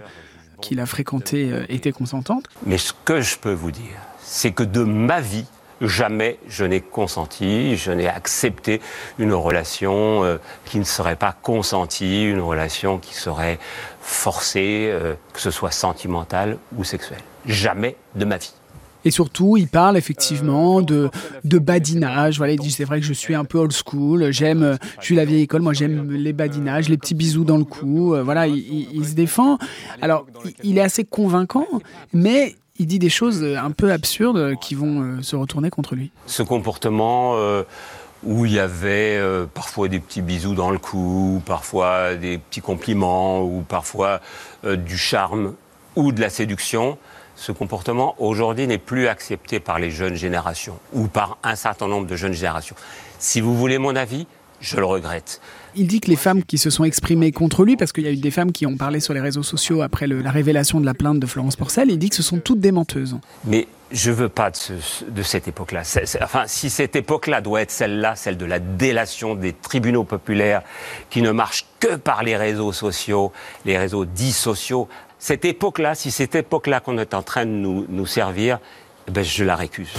qu'il 0.60 0.80
a 0.80 0.86
fréquenté 0.86 1.50
euh, 1.52 1.64
était 1.68 1.92
consentante. 1.92 2.44
Mais 2.64 2.78
ce 2.78 2.92
que 3.04 3.20
je 3.20 3.36
peux 3.36 3.52
vous 3.52 3.70
dire, 3.70 3.96
c'est 4.22 4.52
que 4.52 4.62
de 4.62 4.82
ma 4.82 5.20
vie, 5.20 5.46
jamais 5.80 6.38
je 6.48 6.64
n'ai 6.64 6.80
consenti, 6.80 7.76
je 7.76 7.90
n'ai 7.92 8.08
accepté 8.08 8.80
une 9.18 9.32
relation 9.32 10.24
euh, 10.24 10.38
qui 10.64 10.78
ne 10.78 10.84
serait 10.84 11.16
pas 11.16 11.34
consentie, 11.40 12.24
une 12.24 12.40
relation 12.40 12.98
qui 12.98 13.14
serait 13.14 13.58
forcée, 14.00 14.88
euh, 14.90 15.14
que 15.32 15.40
ce 15.40 15.50
soit 15.50 15.70
sentimentale 15.70 16.58
ou 16.76 16.84
sexuelle. 16.84 17.22
Jamais 17.46 17.96
de 18.14 18.24
ma 18.24 18.38
vie. 18.38 18.52
Et 19.06 19.12
surtout, 19.12 19.56
il 19.56 19.68
parle 19.68 19.96
effectivement 19.96 20.82
de, 20.82 21.10
de 21.44 21.58
badinage. 21.58 22.38
Voilà, 22.38 22.54
il 22.54 22.58
dit 22.58 22.72
c'est 22.72 22.82
vrai 22.82 22.98
que 22.98 23.06
je 23.06 23.12
suis 23.12 23.36
un 23.36 23.44
peu 23.44 23.58
old 23.58 23.72
school. 23.72 24.32
J'aime, 24.32 24.78
je 24.98 25.04
suis 25.04 25.14
la 25.14 25.24
vieille 25.24 25.42
école. 25.42 25.62
Moi, 25.62 25.74
j'aime 25.74 26.10
les 26.10 26.32
badinages, 26.32 26.88
les 26.88 26.98
petits 26.98 27.14
bisous 27.14 27.44
dans 27.44 27.56
le 27.56 27.64
cou. 27.64 28.14
Euh, 28.14 28.24
voilà, 28.24 28.48
il, 28.48 29.06
se 29.06 29.14
défend. 29.14 29.58
Alors, 30.02 30.26
il 30.64 30.76
est 30.76 30.80
assez 30.80 31.04
convaincant, 31.04 31.68
mais 32.12 32.56
il 32.78 32.86
dit 32.86 32.98
des 32.98 33.08
choses 33.08 33.44
un 33.44 33.70
peu 33.70 33.92
absurdes 33.92 34.56
qui 34.60 34.74
vont 34.74 35.02
euh, 35.02 35.22
se 35.22 35.36
retourner 35.36 35.70
contre 35.70 35.94
lui. 35.94 36.10
Ce 36.26 36.42
comportement. 36.42 37.34
Euh, 37.36 37.62
où 38.24 38.44
il 38.44 38.52
y 38.52 38.58
avait 38.58 39.20
parfois 39.54 39.86
des 39.88 40.00
petits 40.00 40.22
bisous 40.22 40.54
dans 40.54 40.70
le 40.70 40.78
cou, 40.78 41.42
parfois 41.44 42.14
des 42.14 42.38
petits 42.38 42.62
compliments, 42.62 43.42
ou 43.42 43.60
parfois 43.60 44.20
du 44.64 44.96
charme 44.96 45.54
ou 45.94 46.10
de 46.10 46.20
la 46.20 46.30
séduction 46.30 46.98
ce 47.36 47.52
comportement 47.52 48.14
aujourd'hui 48.18 48.66
n'est 48.66 48.78
plus 48.78 49.06
accepté 49.06 49.60
par 49.60 49.78
les 49.78 49.90
jeunes 49.90 50.16
générations 50.16 50.78
ou 50.92 51.06
par 51.06 51.36
un 51.44 51.54
certain 51.54 51.86
nombre 51.86 52.06
de 52.06 52.16
jeunes 52.16 52.32
générations. 52.32 52.76
Si 53.18 53.40
vous 53.40 53.54
voulez 53.54 53.78
mon 53.78 53.94
avis, 53.94 54.26
je 54.60 54.78
le 54.78 54.86
regrette. 54.86 55.40
Il 55.78 55.86
dit 55.86 56.00
que 56.00 56.08
les 56.08 56.16
femmes 56.16 56.42
qui 56.42 56.56
se 56.56 56.70
sont 56.70 56.84
exprimées 56.84 57.32
contre 57.32 57.62
lui, 57.62 57.76
parce 57.76 57.92
qu'il 57.92 58.04
y 58.04 58.08
a 58.08 58.10
eu 58.10 58.16
des 58.16 58.30
femmes 58.30 58.50
qui 58.50 58.64
ont 58.64 58.76
parlé 58.76 58.98
sur 58.98 59.12
les 59.12 59.20
réseaux 59.20 59.42
sociaux 59.42 59.82
après 59.82 60.06
la 60.06 60.30
révélation 60.30 60.80
de 60.80 60.86
la 60.86 60.94
plainte 60.94 61.20
de 61.20 61.26
Florence 61.26 61.56
Porcel, 61.56 61.90
il 61.90 61.98
dit 61.98 62.08
que 62.08 62.16
ce 62.16 62.22
sont 62.22 62.38
toutes 62.38 62.60
des 62.60 62.72
menteuses. 62.72 63.18
Mais 63.44 63.68
je 63.92 64.10
veux 64.10 64.30
pas 64.30 64.50
de, 64.50 65.10
de 65.10 65.22
cette 65.22 65.48
époque-là. 65.48 65.82
Enfin, 66.22 66.44
si 66.46 66.70
cette 66.70 66.96
époque-là 66.96 67.42
doit 67.42 67.60
être 67.60 67.70
celle-là, 67.70 68.16
celle 68.16 68.38
de 68.38 68.46
la 68.46 68.58
délation 68.58 69.34
des 69.34 69.52
tribunaux 69.52 70.04
populaires 70.04 70.62
qui 71.10 71.20
ne 71.20 71.30
marchent 71.30 71.66
que 71.78 71.96
par 71.96 72.22
les 72.22 72.38
réseaux 72.38 72.72
sociaux, 72.72 73.32
les 73.66 73.76
réseaux 73.76 74.06
dits 74.06 74.32
sociaux, 74.32 74.88
cette 75.18 75.44
époque-là, 75.44 75.94
si 75.94 76.10
cette 76.10 76.34
époque-là 76.34 76.80
qu'on 76.80 76.96
est 76.98 77.12
en 77.12 77.22
train 77.22 77.44
de 77.44 77.50
nous, 77.50 78.06
servir, 78.06 78.60
eh 79.08 79.10
ben, 79.10 79.22
je 79.22 79.44
la 79.44 79.56
récuse. 79.56 79.92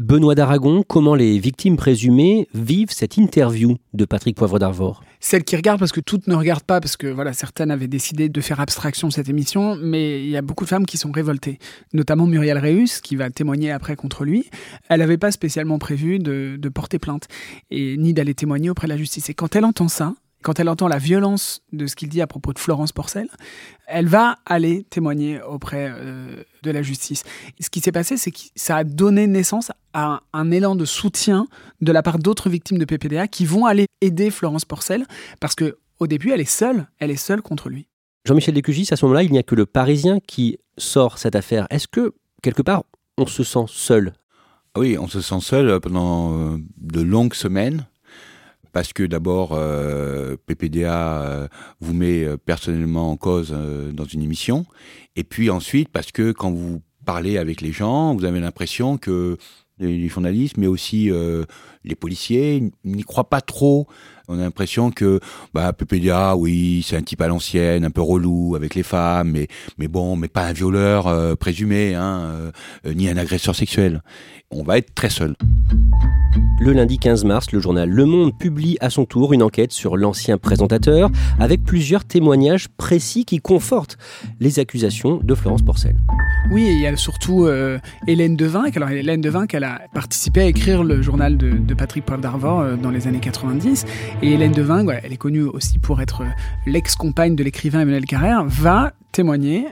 Benoît 0.00 0.34
d'Aragon, 0.34 0.82
comment 0.88 1.14
les 1.14 1.38
victimes 1.38 1.76
présumées 1.76 2.48
vivent 2.54 2.90
cette 2.90 3.18
interview 3.18 3.76
de 3.92 4.06
Patrick 4.06 4.34
Poivre 4.34 4.58
d'Arvor? 4.58 5.04
Celles 5.20 5.44
qui 5.44 5.56
regardent, 5.56 5.78
parce 5.78 5.92
que 5.92 6.00
toutes 6.00 6.26
ne 6.26 6.34
regardent 6.34 6.62
pas, 6.62 6.80
parce 6.80 6.96
que 6.96 7.06
voilà, 7.06 7.34
certaines 7.34 7.70
avaient 7.70 7.86
décidé 7.86 8.30
de 8.30 8.40
faire 8.40 8.60
abstraction 8.60 9.08
de 9.08 9.12
cette 9.12 9.28
émission, 9.28 9.76
mais 9.76 10.24
il 10.24 10.30
y 10.30 10.38
a 10.38 10.42
beaucoup 10.42 10.64
de 10.64 10.70
femmes 10.70 10.86
qui 10.86 10.96
sont 10.96 11.12
révoltées, 11.12 11.58
notamment 11.92 12.26
Muriel 12.26 12.56
Reus, 12.56 13.02
qui 13.02 13.14
va 13.14 13.28
témoigner 13.28 13.72
après 13.72 13.94
contre 13.94 14.24
lui. 14.24 14.48
Elle 14.88 15.00
n'avait 15.00 15.18
pas 15.18 15.32
spécialement 15.32 15.78
prévu 15.78 16.18
de, 16.18 16.56
de 16.58 16.68
porter 16.70 16.98
plainte, 16.98 17.28
et 17.70 17.98
ni 17.98 18.14
d'aller 18.14 18.32
témoigner 18.32 18.70
auprès 18.70 18.86
de 18.86 18.92
la 18.92 18.96
justice. 18.96 19.28
Et 19.28 19.34
quand 19.34 19.54
elle 19.54 19.66
entend 19.66 19.88
ça, 19.88 20.14
quand 20.42 20.58
elle 20.58 20.68
entend 20.68 20.88
la 20.88 20.98
violence 20.98 21.62
de 21.72 21.86
ce 21.86 21.96
qu'il 21.96 22.08
dit 22.08 22.20
à 22.20 22.26
propos 22.26 22.52
de 22.52 22.58
Florence 22.58 22.92
Porcel, 22.92 23.28
elle 23.86 24.06
va 24.06 24.36
aller 24.46 24.84
témoigner 24.84 25.40
auprès 25.42 25.90
euh, 25.90 26.42
de 26.62 26.70
la 26.70 26.82
justice. 26.82 27.24
ce 27.58 27.68
qui 27.70 27.80
s'est 27.80 27.92
passé, 27.92 28.16
c'est 28.16 28.30
que 28.30 28.38
ça 28.54 28.76
a 28.76 28.84
donné 28.84 29.26
naissance 29.26 29.70
à 29.92 30.20
un, 30.32 30.50
élan 30.50 30.76
de 30.76 30.84
soutien 30.84 31.46
de 31.80 31.92
la 31.92 32.02
part 32.02 32.18
d'autres 32.18 32.48
victimes 32.48 32.78
de 32.78 32.84
PPDA 32.84 33.28
qui 33.28 33.44
vont 33.44 33.66
aller 33.66 33.86
aider 34.00 34.30
Florence 34.30 34.64
Porcel 34.64 35.04
parce 35.40 35.54
que 35.54 35.76
au 35.98 36.06
début, 36.06 36.30
elle 36.30 36.40
est 36.40 36.44
seule, 36.44 36.86
elle 36.98 37.10
est 37.10 37.16
seule 37.16 37.42
contre 37.42 37.68
lui. 37.68 37.86
Jean-Michel 38.24 38.54
Descugis, 38.54 38.88
à 38.90 38.96
ce 38.96 39.04
moment-là, 39.04 39.22
il 39.22 39.32
n'y 39.32 39.38
a 39.38 39.42
que 39.42 39.54
le 39.54 39.66
Parisien 39.66 40.18
qui 40.20 40.58
sort 40.78 41.18
cette 41.18 41.36
affaire. 41.36 41.66
Est-ce 41.68 41.88
que 41.88 42.14
quelque 42.42 42.62
part, 42.62 42.84
on 43.18 43.26
se 43.26 43.44
sent 43.44 43.64
seul? 43.66 44.14
Oui, 44.78 44.96
on 44.98 45.08
se 45.08 45.20
sent 45.20 45.40
seul 45.40 45.80
pendant 45.80 46.54
euh, 46.54 46.58
de 46.78 47.02
longues 47.02 47.34
semaines 47.34 47.86
parce 48.72 48.92
que 48.92 49.02
d'abord, 49.02 49.50
euh, 49.52 50.36
PPDA 50.46 51.22
euh, 51.22 51.48
vous 51.80 51.94
met 51.94 52.24
euh, 52.24 52.36
personnellement 52.36 53.10
en 53.10 53.16
cause 53.16 53.54
dans 53.92 54.04
une 54.04 54.22
émission, 54.22 54.66
et 55.16 55.24
puis 55.24 55.50
ensuite 55.50 55.88
parce 55.88 56.12
que 56.12 56.32
quand 56.32 56.50
vous 56.50 56.80
parlez 57.04 57.38
avec 57.38 57.60
les 57.60 57.72
gens, 57.72 58.14
vous 58.14 58.24
avez 58.24 58.40
l'impression 58.40 58.98
que 58.98 59.36
les 59.78 60.08
journalistes, 60.08 60.58
mais 60.58 60.66
aussi 60.66 61.10
les 61.84 61.94
policiers, 61.94 62.70
n'y 62.84 63.02
croient 63.02 63.30
pas 63.30 63.40
trop. 63.40 63.88
On 64.32 64.38
a 64.38 64.42
l'impression 64.42 64.92
que 64.92 65.18
bah, 65.52 65.72
PPDA, 65.72 66.36
oui, 66.36 66.84
c'est 66.86 66.96
un 66.96 67.02
type 67.02 67.20
à 67.20 67.26
l'ancienne, 67.26 67.84
un 67.84 67.90
peu 67.90 68.00
relou 68.00 68.54
avec 68.54 68.76
les 68.76 68.84
femmes, 68.84 69.32
mais, 69.32 69.48
mais 69.76 69.88
bon, 69.88 70.14
mais 70.14 70.28
pas 70.28 70.44
un 70.44 70.52
violeur 70.52 71.36
présumé, 71.36 71.96
hein, 71.96 72.52
ni 72.84 73.08
un 73.08 73.16
agresseur 73.16 73.56
sexuel. 73.56 74.02
On 74.52 74.62
va 74.62 74.78
être 74.78 74.94
très 74.94 75.10
seul. 75.10 75.34
Le 76.60 76.72
lundi 76.72 76.98
15 76.98 77.24
mars, 77.24 77.52
le 77.52 77.60
journal 77.60 77.88
Le 77.88 78.04
Monde 78.04 78.36
publie 78.36 78.76
à 78.80 78.90
son 78.90 79.06
tour 79.06 79.32
une 79.32 79.42
enquête 79.42 79.72
sur 79.72 79.96
l'ancien 79.96 80.36
présentateur 80.36 81.10
avec 81.38 81.64
plusieurs 81.64 82.04
témoignages 82.04 82.68
précis 82.68 83.24
qui 83.24 83.38
confortent 83.38 83.96
les 84.40 84.58
accusations 84.58 85.20
de 85.22 85.34
Florence 85.34 85.62
Porcel. 85.62 85.96
Oui, 86.50 86.64
et 86.64 86.72
il 86.72 86.80
y 86.80 86.86
a 86.86 86.96
surtout 86.96 87.46
euh, 87.46 87.78
Hélène 88.06 88.36
Devinck. 88.36 88.76
Alors 88.76 88.90
Hélène 88.90 89.20
Devinck, 89.20 89.54
elle 89.54 89.64
a 89.64 89.80
participé 89.94 90.40
à 90.42 90.46
écrire 90.46 90.84
le 90.84 91.00
journal 91.00 91.36
de, 91.36 91.74
Patrick 91.74 92.04
Paul 92.04 92.20
d'Arvor 92.20 92.60
euh, 92.60 92.76
dans 92.76 92.90
les 92.90 93.06
années 93.06 93.20
90. 93.20 93.86
Et 94.22 94.32
Hélène 94.32 94.52
Devinck, 94.52 94.90
elle 95.02 95.14
est 95.14 95.16
connue 95.16 95.44
aussi 95.44 95.78
pour 95.78 96.02
être 96.02 96.20
euh, 96.20 96.28
l'ex-compagne 96.66 97.36
de 97.36 97.42
l'écrivain 97.42 97.80
Emmanuel 97.80 98.04
Carrère, 98.04 98.44
va 98.44 98.92
témoigner 99.12 99.66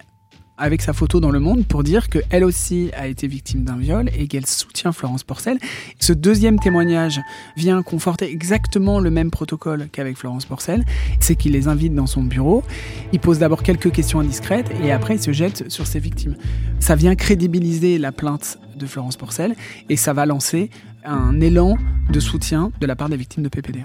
avec 0.57 0.81
sa 0.81 0.95
photo 0.95 1.21
dans 1.21 1.31
le 1.31 1.39
monde 1.39 1.67
pour 1.67 1.83
dire 1.83 2.09
qu'elle 2.09 2.45
aussi 2.45 2.91
a 2.97 3.09
été 3.09 3.29
victime 3.29 3.65
d'un 3.65 3.77
viol 3.77 4.09
et 4.17 4.27
qu'elle 4.27 4.47
soutient 4.47 4.93
Florence 4.93 5.23
Porcel. 5.23 5.59
Ce 6.01 6.15
deuxième 6.15 6.59
témoignage 6.59 7.21
vient 7.57 7.83
conforter 7.83 8.31
exactement 8.33 9.01
le 9.01 9.11
même 9.11 9.31
protocole 9.31 9.89
qu'avec 9.93 10.17
Florence 10.17 10.47
Porcel. 10.47 10.83
C'est 11.21 11.37
qu'il 11.37 11.53
les 11.53 11.69
invite 11.69 11.95
dans 11.95 12.07
son 12.07 12.23
bureau, 12.23 12.65
il 13.13 13.21
pose 13.21 13.39
d'abord 13.39 13.63
quelques 13.63 13.93
questions 13.93 14.21
indiscrètes 14.21 14.71
et 14.83 14.93
après 14.93 15.17
il 15.17 15.23
se 15.23 15.33
jette 15.33 15.71
sur 15.71 15.87
ses 15.87 16.01
victimes. 16.01 16.37
Ça 16.81 16.97
vient 16.97 17.15
crédibiliser 17.15 17.99
la 17.99 18.13
plainte 18.13 18.59
de 18.77 18.87
Florence 18.87 19.19
Porcel 19.19 19.55
et 19.91 19.97
ça 19.97 20.15
va 20.15 20.25
lancer 20.25 20.71
un 21.05 21.39
élan 21.41 21.77
de 22.11 22.19
soutien 22.19 22.73
de 22.81 22.87
la 22.87 22.97
part 22.97 23.11
des 23.11 23.17
victimes 23.17 23.43
de 23.43 23.51
PPD. 23.51 23.85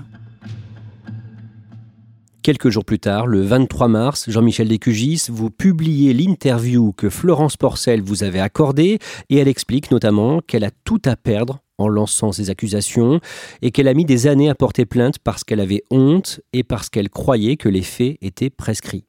Quelques 2.44 2.70
jours 2.70 2.84
plus 2.84 3.00
tard, 3.00 3.26
le 3.26 3.42
23 3.42 3.88
mars, 3.88 4.30
Jean-Michel 4.30 4.68
Descugis, 4.68 5.28
vous 5.30 5.50
publiez 5.50 6.14
l'interview 6.14 6.92
que 6.92 7.10
Florence 7.10 7.56
Porcel 7.56 8.02
vous 8.02 8.26
avait 8.26 8.42
accordée 8.42 9.00
et 9.30 9.38
elle 9.38 9.48
explique 9.48 9.92
notamment 9.92 10.42
qu'elle 10.42 10.66
a 10.66 10.72
tout 10.84 11.02
à 11.06 11.16
perdre 11.16 11.60
en 11.78 11.88
lançant 11.88 12.34
ces 12.34 12.50
accusations 12.50 13.22
et 13.62 13.72
qu'elle 13.72 13.88
a 13.88 13.94
mis 13.94 14.04
des 14.04 14.28
années 14.28 14.50
à 14.50 14.56
porter 14.56 14.86
plainte 14.86 15.20
parce 15.20 15.46
qu'elle 15.46 15.62
avait 15.62 15.84
honte 15.90 16.42
et 16.52 16.64
parce 16.64 16.90
qu'elle 16.90 17.10
croyait 17.10 17.56
que 17.56 17.70
les 17.70 17.82
faits 17.82 18.18
étaient 18.22 18.50
prescrits. 18.50 19.06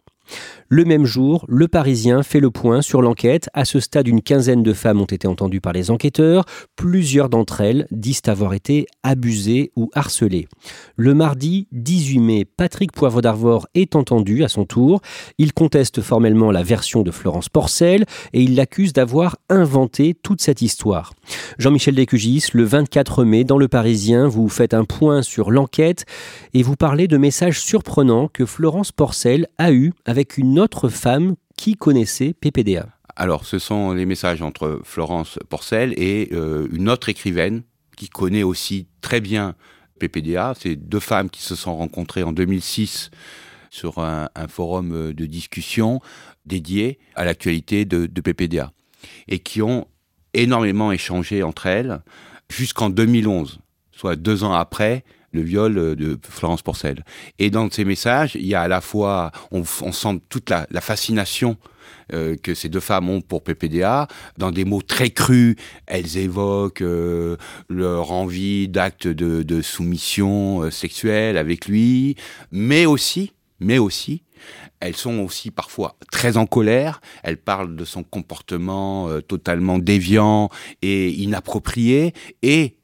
Le 0.69 0.85
même 0.85 1.05
jour, 1.05 1.45
le 1.49 1.69
Parisien 1.69 2.23
fait 2.23 2.41
le 2.41 2.51
point 2.51 2.83
sur 2.83 3.03
l'enquête. 3.03 3.49
À 3.55 3.65
ce 3.65 3.81
stade, 3.81 4.09
une 4.09 4.23
quinzaine 4.23 4.63
de 4.63 4.73
femmes 4.73 5.01
ont 5.01 5.05
été 5.05 5.29
entendues 5.29 5.61
par 5.61 5.73
les 5.73 5.91
enquêteurs. 5.91 6.45
Plusieurs 6.77 7.29
d'entre 7.29 7.61
elles 7.61 7.87
disent 7.91 8.23
avoir 8.27 8.55
été 8.55 8.87
abusées 9.03 9.71
ou 9.77 9.91
harcelées. 9.95 10.49
Le 10.97 11.15
mardi 11.15 11.69
18 11.73 12.19
mai, 12.19 12.45
Patrick 12.45 12.93
Poivre 12.93 13.21
d'Arvor 13.21 13.67
est 13.75 13.97
entendu 13.97 14.45
à 14.45 14.49
son 14.49 14.65
tour. 14.65 15.01
Il 15.39 15.53
conteste 15.53 16.01
formellement 16.01 16.51
la 16.51 16.63
version 16.63 17.03
de 17.03 17.11
Florence 17.11 17.49
Porcel 17.49 18.05
et 18.33 18.43
il 18.43 18.55
l'accuse 18.55 18.93
d'avoir 18.93 19.37
inventé 19.49 20.15
toute 20.15 20.41
cette 20.41 20.63
histoire. 20.63 21.13
Jean-Michel 21.59 21.95
Descugis, 21.95 22.47
le 22.53 22.65
24 22.65 23.25
mai, 23.25 23.45
dans 23.45 23.59
Le 23.59 23.69
Parisien, 23.69 24.27
vous 24.27 24.49
faites 24.49 24.75
un 24.75 24.85
point 24.85 25.23
sur 25.23 25.51
l'enquête 25.51 26.05
et 26.53 26.63
vous 26.63 26.77
parlez 26.77 27.09
de 27.09 27.17
messages 27.17 27.61
surprenants 27.61 28.29
que 28.29 28.47
Florence 28.47 28.93
Porcel 28.93 29.49
a 29.59 29.73
eus 29.73 29.93
une 30.37 30.59
autre 30.59 30.89
femme 30.89 31.35
qui 31.57 31.75
connaissait 31.75 32.35
PPDA. 32.35 32.89
Alors, 33.17 33.45
ce 33.45 33.59
sont 33.59 33.93
les 33.93 34.07
messages 34.07 34.43
entre 34.43 34.81
Florence 34.83 35.39
Porcel 35.49 35.95
et 35.97 36.31
euh, 36.33 36.67
une 36.73 36.89
autre 36.89 37.09
écrivaine 37.09 37.63
qui 37.97 38.09
connaît 38.09 38.43
aussi 38.43 38.89
très 39.01 39.21
bien 39.21 39.55
PPDA. 40.01 40.55
C'est 40.59 40.77
deux 40.77 41.01
femmes 41.01 41.31
qui 41.31 41.43
se 41.43 41.55
sont 41.55 41.77
rencontrées 41.77 42.25
en 42.25 42.33
2006 42.33 43.11
sur 43.71 43.99
un, 43.99 44.29
forum 44.49 45.13
de 45.13 45.27
discussion 45.27 46.01
dédié 46.47 46.99
à 47.17 47.25
l'actualité 47.25 47.85
de, 47.85 48.07
de 48.07 48.21
PPDA 48.21 48.73
et 49.29 49.41
qui 49.41 49.63
ont 49.63 49.87
énormément 50.33 50.93
échangé 50.93 51.43
entre 51.43 51.67
elles 51.67 52.01
jusqu'en 52.49 52.91
2011, 52.91 53.59
soit 53.93 54.17
deux 54.17 54.45
ans 54.45 54.53
après 54.53 55.05
le 55.35 55.43
viol 55.43 55.77
euh, 55.77 55.95
de 55.95 56.19
Florence 56.23 56.63
Porcel. 56.63 57.05
Et 57.39 57.51
dans 57.51 57.71
ces 57.71 57.85
messages, 57.85 58.35
il 58.37 58.47
y 58.47 58.55
a 58.55 58.63
à 58.63 58.69
la 58.69 58.81
fois, 58.81 59.33
on, 59.51 59.65
sent 59.65 60.21
toute 60.29 60.49
la, 60.49 60.67
fascination 60.81 61.57
euh, 62.13 62.37
que 62.37 62.55
ces 62.55 62.69
deux 62.69 62.81
femmes 62.81 63.11
ont 63.11 63.21
pour 63.21 63.43
PPDA. 63.43 64.07
Dans 64.39 64.51
des 64.51 64.65
mots 64.65 64.83
très 64.83 65.11
crus, 65.11 65.57
elles 65.87 66.17
évoquent 66.17 66.83
euh, 66.83 67.37
leur 67.69 68.13
envie 68.13 68.69
d'actes 68.69 69.09
de, 69.09 69.63
soumission 69.63 70.71
sexuelle 70.71 71.37
avec 71.39 71.67
lui, 71.67 72.17
mais 72.51 72.87
aussi, 72.87 73.33
mais 73.61 73.79
aussi, 73.79 74.23
elles 74.81 74.97
sont 74.97 75.21
aussi 75.21 75.51
parfois 75.51 75.97
très 76.11 76.37
en 76.37 76.45
colère. 76.47 77.01
Elles 77.23 77.39
parlent 77.39 77.77
de 77.77 77.85
son 77.85 78.03
comportement 78.03 79.09
totalement 79.23 79.79
déviant 79.79 80.51
et 80.83 81.11
inapproprié. 81.11 82.13
Et 82.43 82.77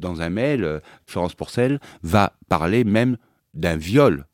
dans 0.00 0.22
un 0.22 0.30
mail, 0.30 0.64
euh, 0.64 0.80
Florence 1.06 1.34
Porcel 1.34 1.80
va 2.02 2.32
parler 2.48 2.84
même 2.84 3.16
d'un 3.54 3.76
viol 3.76 4.26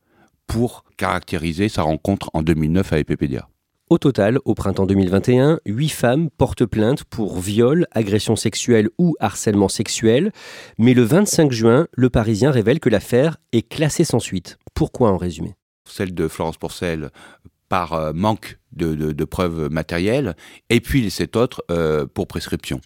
pour 0.46 0.84
caractériser 0.96 1.68
sa 1.68 1.82
rencontre 1.82 2.30
en 2.32 2.42
2009 2.42 2.92
avec 2.92 3.06
PPDA. 3.08 3.48
Au 3.88 3.98
total, 3.98 4.40
au 4.44 4.54
printemps 4.54 4.86
2021, 4.86 5.60
huit 5.64 5.90
femmes 5.90 6.28
portent 6.30 6.66
plainte 6.66 7.04
pour 7.04 7.38
viol, 7.38 7.86
agression 7.92 8.34
sexuelle 8.34 8.88
ou 8.98 9.14
harcèlement 9.20 9.68
sexuel. 9.68 10.32
Mais 10.76 10.92
le 10.92 11.02
25 11.02 11.52
juin, 11.52 11.86
le 11.92 12.10
Parisien 12.10 12.50
révèle 12.50 12.80
que 12.80 12.88
l'affaire 12.88 13.36
est 13.52 13.68
classée 13.68 14.02
sans 14.02 14.18
suite. 14.18 14.58
Pourquoi 14.74 15.12
en 15.12 15.16
résumé? 15.16 15.54
Celle 15.84 16.14
de 16.14 16.26
Florence 16.26 16.56
Porcel 16.56 17.10
par 17.68 17.92
euh, 17.92 18.12
manque 18.12 18.58
de, 18.72 19.24
preuves 19.24 19.70
matérielles, 19.70 20.36
et 20.68 20.80
puis 20.80 21.00
les 21.00 21.10
sept 21.10 21.36
autres 21.36 21.64
euh, 21.70 22.06
pour 22.06 22.26
prescription. 22.26 22.80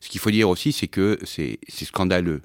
Ce 0.00 0.08
qu'il 0.08 0.20
faut 0.20 0.30
dire 0.30 0.48
aussi, 0.48 0.72
c'est 0.72 0.88
que 0.88 1.18
c'est 1.24 1.58
scandaleux 1.84 2.42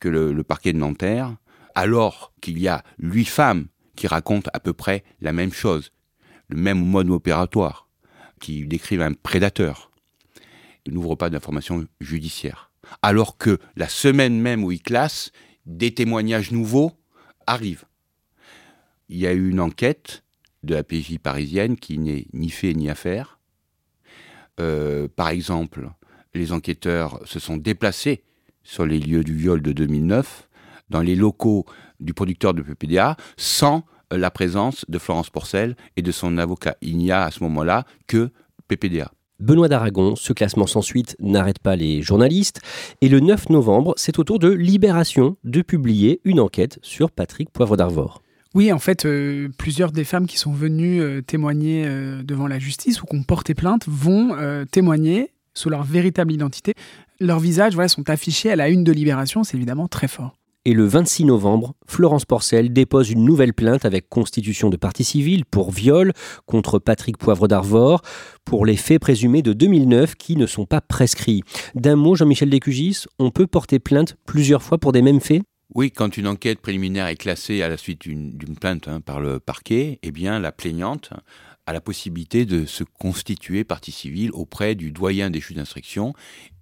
que 0.00 0.08
le, 0.08 0.42
parquet 0.42 0.72
de 0.72 0.78
Nanterre, 0.78 1.36
alors 1.74 2.32
qu'il 2.40 2.58
y 2.58 2.68
a 2.68 2.82
huit 2.98 3.24
femmes 3.24 3.68
qui 3.96 4.06
racontent 4.06 4.50
à 4.52 4.60
peu 4.60 4.72
près 4.72 5.04
la 5.20 5.32
même 5.32 5.52
chose, 5.52 5.92
le 6.48 6.56
même 6.56 6.84
mode 6.84 7.08
opératoire, 7.10 7.88
qui 8.40 8.66
décrivent 8.66 9.02
un 9.02 9.12
prédateur, 9.12 9.90
n'ouvre 10.90 11.14
pas 11.14 11.30
d'informations 11.30 11.86
judiciaires. 12.00 12.70
Alors 13.00 13.38
que 13.38 13.58
la 13.76 13.88
semaine 13.88 14.40
même 14.40 14.64
où 14.64 14.72
il 14.72 14.82
classe, 14.82 15.30
des 15.66 15.94
témoignages 15.94 16.50
nouveaux 16.50 16.92
arrivent. 17.46 17.84
Il 19.08 19.18
y 19.18 19.26
a 19.26 19.32
eu 19.32 19.50
une 19.50 19.60
enquête 19.60 20.24
de 20.64 20.74
la 20.74 20.82
PJ 20.82 21.18
parisienne 21.18 21.76
qui 21.76 21.98
n'est 21.98 22.26
ni 22.32 22.50
fait 22.50 22.74
ni 22.74 22.90
à 22.90 22.94
faire. 22.94 23.38
Euh, 24.60 25.08
par 25.08 25.28
exemple, 25.28 25.90
les 26.34 26.52
enquêteurs 26.52 27.20
se 27.24 27.38
sont 27.38 27.56
déplacés 27.56 28.22
sur 28.62 28.86
les 28.86 28.98
lieux 28.98 29.24
du 29.24 29.34
viol 29.34 29.60
de 29.60 29.72
2009, 29.72 30.48
dans 30.90 31.00
les 31.00 31.14
locaux 31.14 31.64
du 32.00 32.14
producteur 32.14 32.54
de 32.54 32.62
PPDA, 32.62 33.16
sans 33.36 33.84
la 34.10 34.30
présence 34.30 34.84
de 34.88 34.98
Florence 34.98 35.30
Porcel 35.30 35.76
et 35.96 36.02
de 36.02 36.12
son 36.12 36.38
avocat. 36.38 36.76
Il 36.80 36.98
n'y 36.98 37.10
a 37.10 37.24
à 37.24 37.30
ce 37.30 37.42
moment-là 37.44 37.84
que 38.06 38.30
PPDA. 38.68 39.10
Benoît 39.40 39.68
d'Aragon, 39.68 40.14
ce 40.14 40.32
classement 40.32 40.66
sans 40.66 40.82
suite 40.82 41.16
n'arrête 41.18 41.58
pas 41.58 41.74
les 41.74 42.00
journalistes. 42.00 42.60
Et 43.00 43.08
le 43.08 43.18
9 43.18 43.48
novembre, 43.48 43.94
c'est 43.96 44.18
au 44.18 44.24
tour 44.24 44.38
de 44.38 44.48
Libération 44.48 45.36
de 45.42 45.62
publier 45.62 46.20
une 46.24 46.38
enquête 46.38 46.78
sur 46.82 47.10
Patrick 47.10 47.50
Poivre 47.50 47.76
d'Arvor. 47.76 48.22
Oui, 48.54 48.70
en 48.70 48.78
fait, 48.78 49.06
euh, 49.06 49.48
plusieurs 49.58 49.92
des 49.92 50.04
femmes 50.04 50.26
qui 50.26 50.36
sont 50.36 50.52
venues 50.52 51.00
euh, 51.00 51.22
témoigner 51.22 51.84
euh, 51.86 52.22
devant 52.22 52.46
la 52.46 52.58
justice 52.58 53.02
ou 53.02 53.06
qui 53.06 53.16
ont 53.16 53.22
porté 53.22 53.54
plainte 53.54 53.84
vont 53.88 54.36
témoigner 54.70 55.30
sous 55.54 55.68
leur 55.68 55.82
véritable 55.82 56.32
identité. 56.32 56.74
Leurs 57.20 57.40
visages 57.40 57.74
voilà, 57.74 57.88
sont 57.88 58.08
affichés 58.10 58.50
à 58.50 58.56
la 58.56 58.68
une 58.68 58.84
de 58.84 58.92
Libération, 58.92 59.44
c'est 59.44 59.56
évidemment 59.56 59.88
très 59.88 60.08
fort. 60.08 60.34
Et 60.64 60.74
le 60.74 60.84
26 60.84 61.24
novembre, 61.24 61.74
Florence 61.88 62.24
Porcel 62.24 62.72
dépose 62.72 63.10
une 63.10 63.24
nouvelle 63.24 63.52
plainte 63.52 63.84
avec 63.84 64.08
constitution 64.08 64.70
de 64.70 64.76
partie 64.76 65.02
civile 65.02 65.44
pour 65.44 65.72
viol 65.72 66.12
contre 66.46 66.78
Patrick 66.78 67.18
Poivre 67.18 67.48
d'Arvor 67.48 68.02
pour 68.44 68.64
les 68.64 68.76
faits 68.76 69.00
présumés 69.00 69.42
de 69.42 69.54
2009 69.54 70.14
qui 70.14 70.36
ne 70.36 70.46
sont 70.46 70.64
pas 70.64 70.80
prescrits. 70.80 71.42
D'un 71.74 71.96
mot, 71.96 72.14
Jean-Michel 72.14 72.48
Descugis, 72.48 73.06
on 73.18 73.30
peut 73.30 73.48
porter 73.48 73.80
plainte 73.80 74.16
plusieurs 74.24 74.62
fois 74.62 74.78
pour 74.78 74.92
des 74.92 75.02
mêmes 75.02 75.20
faits? 75.20 75.42
Oui, 75.74 75.90
quand 75.90 76.16
une 76.16 76.28
enquête 76.28 76.60
préliminaire 76.60 77.08
est 77.08 77.16
classée 77.16 77.62
à 77.62 77.68
la 77.68 77.76
suite 77.76 78.02
d'une 78.02 78.56
plainte 78.60 78.86
hein, 78.86 79.00
par 79.00 79.20
le 79.20 79.40
parquet, 79.40 79.98
eh 80.04 80.12
bien 80.12 80.38
la 80.38 80.52
plaignante 80.52 81.10
a 81.66 81.72
la 81.72 81.80
possibilité 81.80 82.44
de 82.44 82.66
se 82.66 82.84
constituer 82.84 83.64
partie 83.64 83.92
civile 83.92 84.30
auprès 84.32 84.74
du 84.74 84.90
doyen 84.90 85.30
des 85.30 85.40
juges 85.40 85.56
d'instruction, 85.56 86.12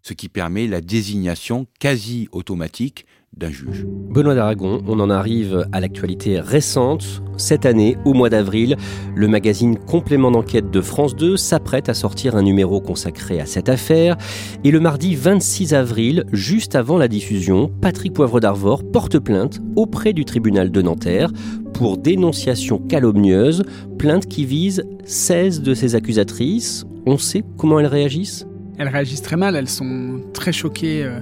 ce 0.03 0.15
qui 0.15 0.29
permet 0.29 0.67
la 0.67 0.81
désignation 0.81 1.67
quasi 1.79 2.29
automatique 2.33 3.07
d'un 3.37 3.51
juge. 3.51 3.87
Benoît 3.87 4.35
d'Aragon, 4.35 4.83
on 4.89 4.99
en 4.99 5.09
arrive 5.09 5.67
à 5.71 5.81
l'actualité 5.81 6.41
récente. 6.41 7.23
Cette 7.37 7.65
année, 7.65 7.97
au 8.05 8.13
mois 8.13 8.29
d'avril, 8.29 8.77
le 9.15 9.29
magazine 9.29 9.79
Complément 9.79 10.33
d'enquête 10.33 10.71
de 10.71 10.81
France 10.81 11.15
2 11.15 11.37
s'apprête 11.37 11.89
à 11.89 11.95
sortir 11.95 12.35
un 12.35 12.43
numéro 12.43 12.81
consacré 12.81 13.41
à 13.41 13.47
cette 13.47 13.69
affaire. 13.69 14.17
Et 14.65 14.71
le 14.71 14.81
mardi 14.81 15.15
26 15.15 15.75
avril, 15.75 16.25
juste 16.33 16.75
avant 16.75 16.99
la 16.99 17.09
diffusion, 17.09 17.71
Patrick 17.81 18.13
Poivre 18.13 18.41
d'Arvor 18.41 18.83
porte 18.83 19.19
plainte 19.19 19.61
auprès 19.77 20.13
du 20.13 20.25
tribunal 20.25 20.71
de 20.71 20.83
Nanterre 20.83 21.31
pour 21.73 21.99
dénonciation 21.99 22.79
calomnieuse, 22.79 23.63
plainte 23.97 24.27
qui 24.27 24.45
vise 24.45 24.83
16 25.05 25.63
de 25.63 25.73
ses 25.73 25.95
accusatrices. 25.95 26.85
On 27.07 27.17
sait 27.17 27.45
comment 27.57 27.79
elles 27.79 27.87
réagissent? 27.87 28.45
Elles 28.81 28.89
réagissent 28.89 29.21
très 29.21 29.37
mal, 29.37 29.57
elles 29.57 29.69
sont 29.69 30.23
très 30.33 30.53
choquées. 30.53 31.05
Euh, 31.05 31.21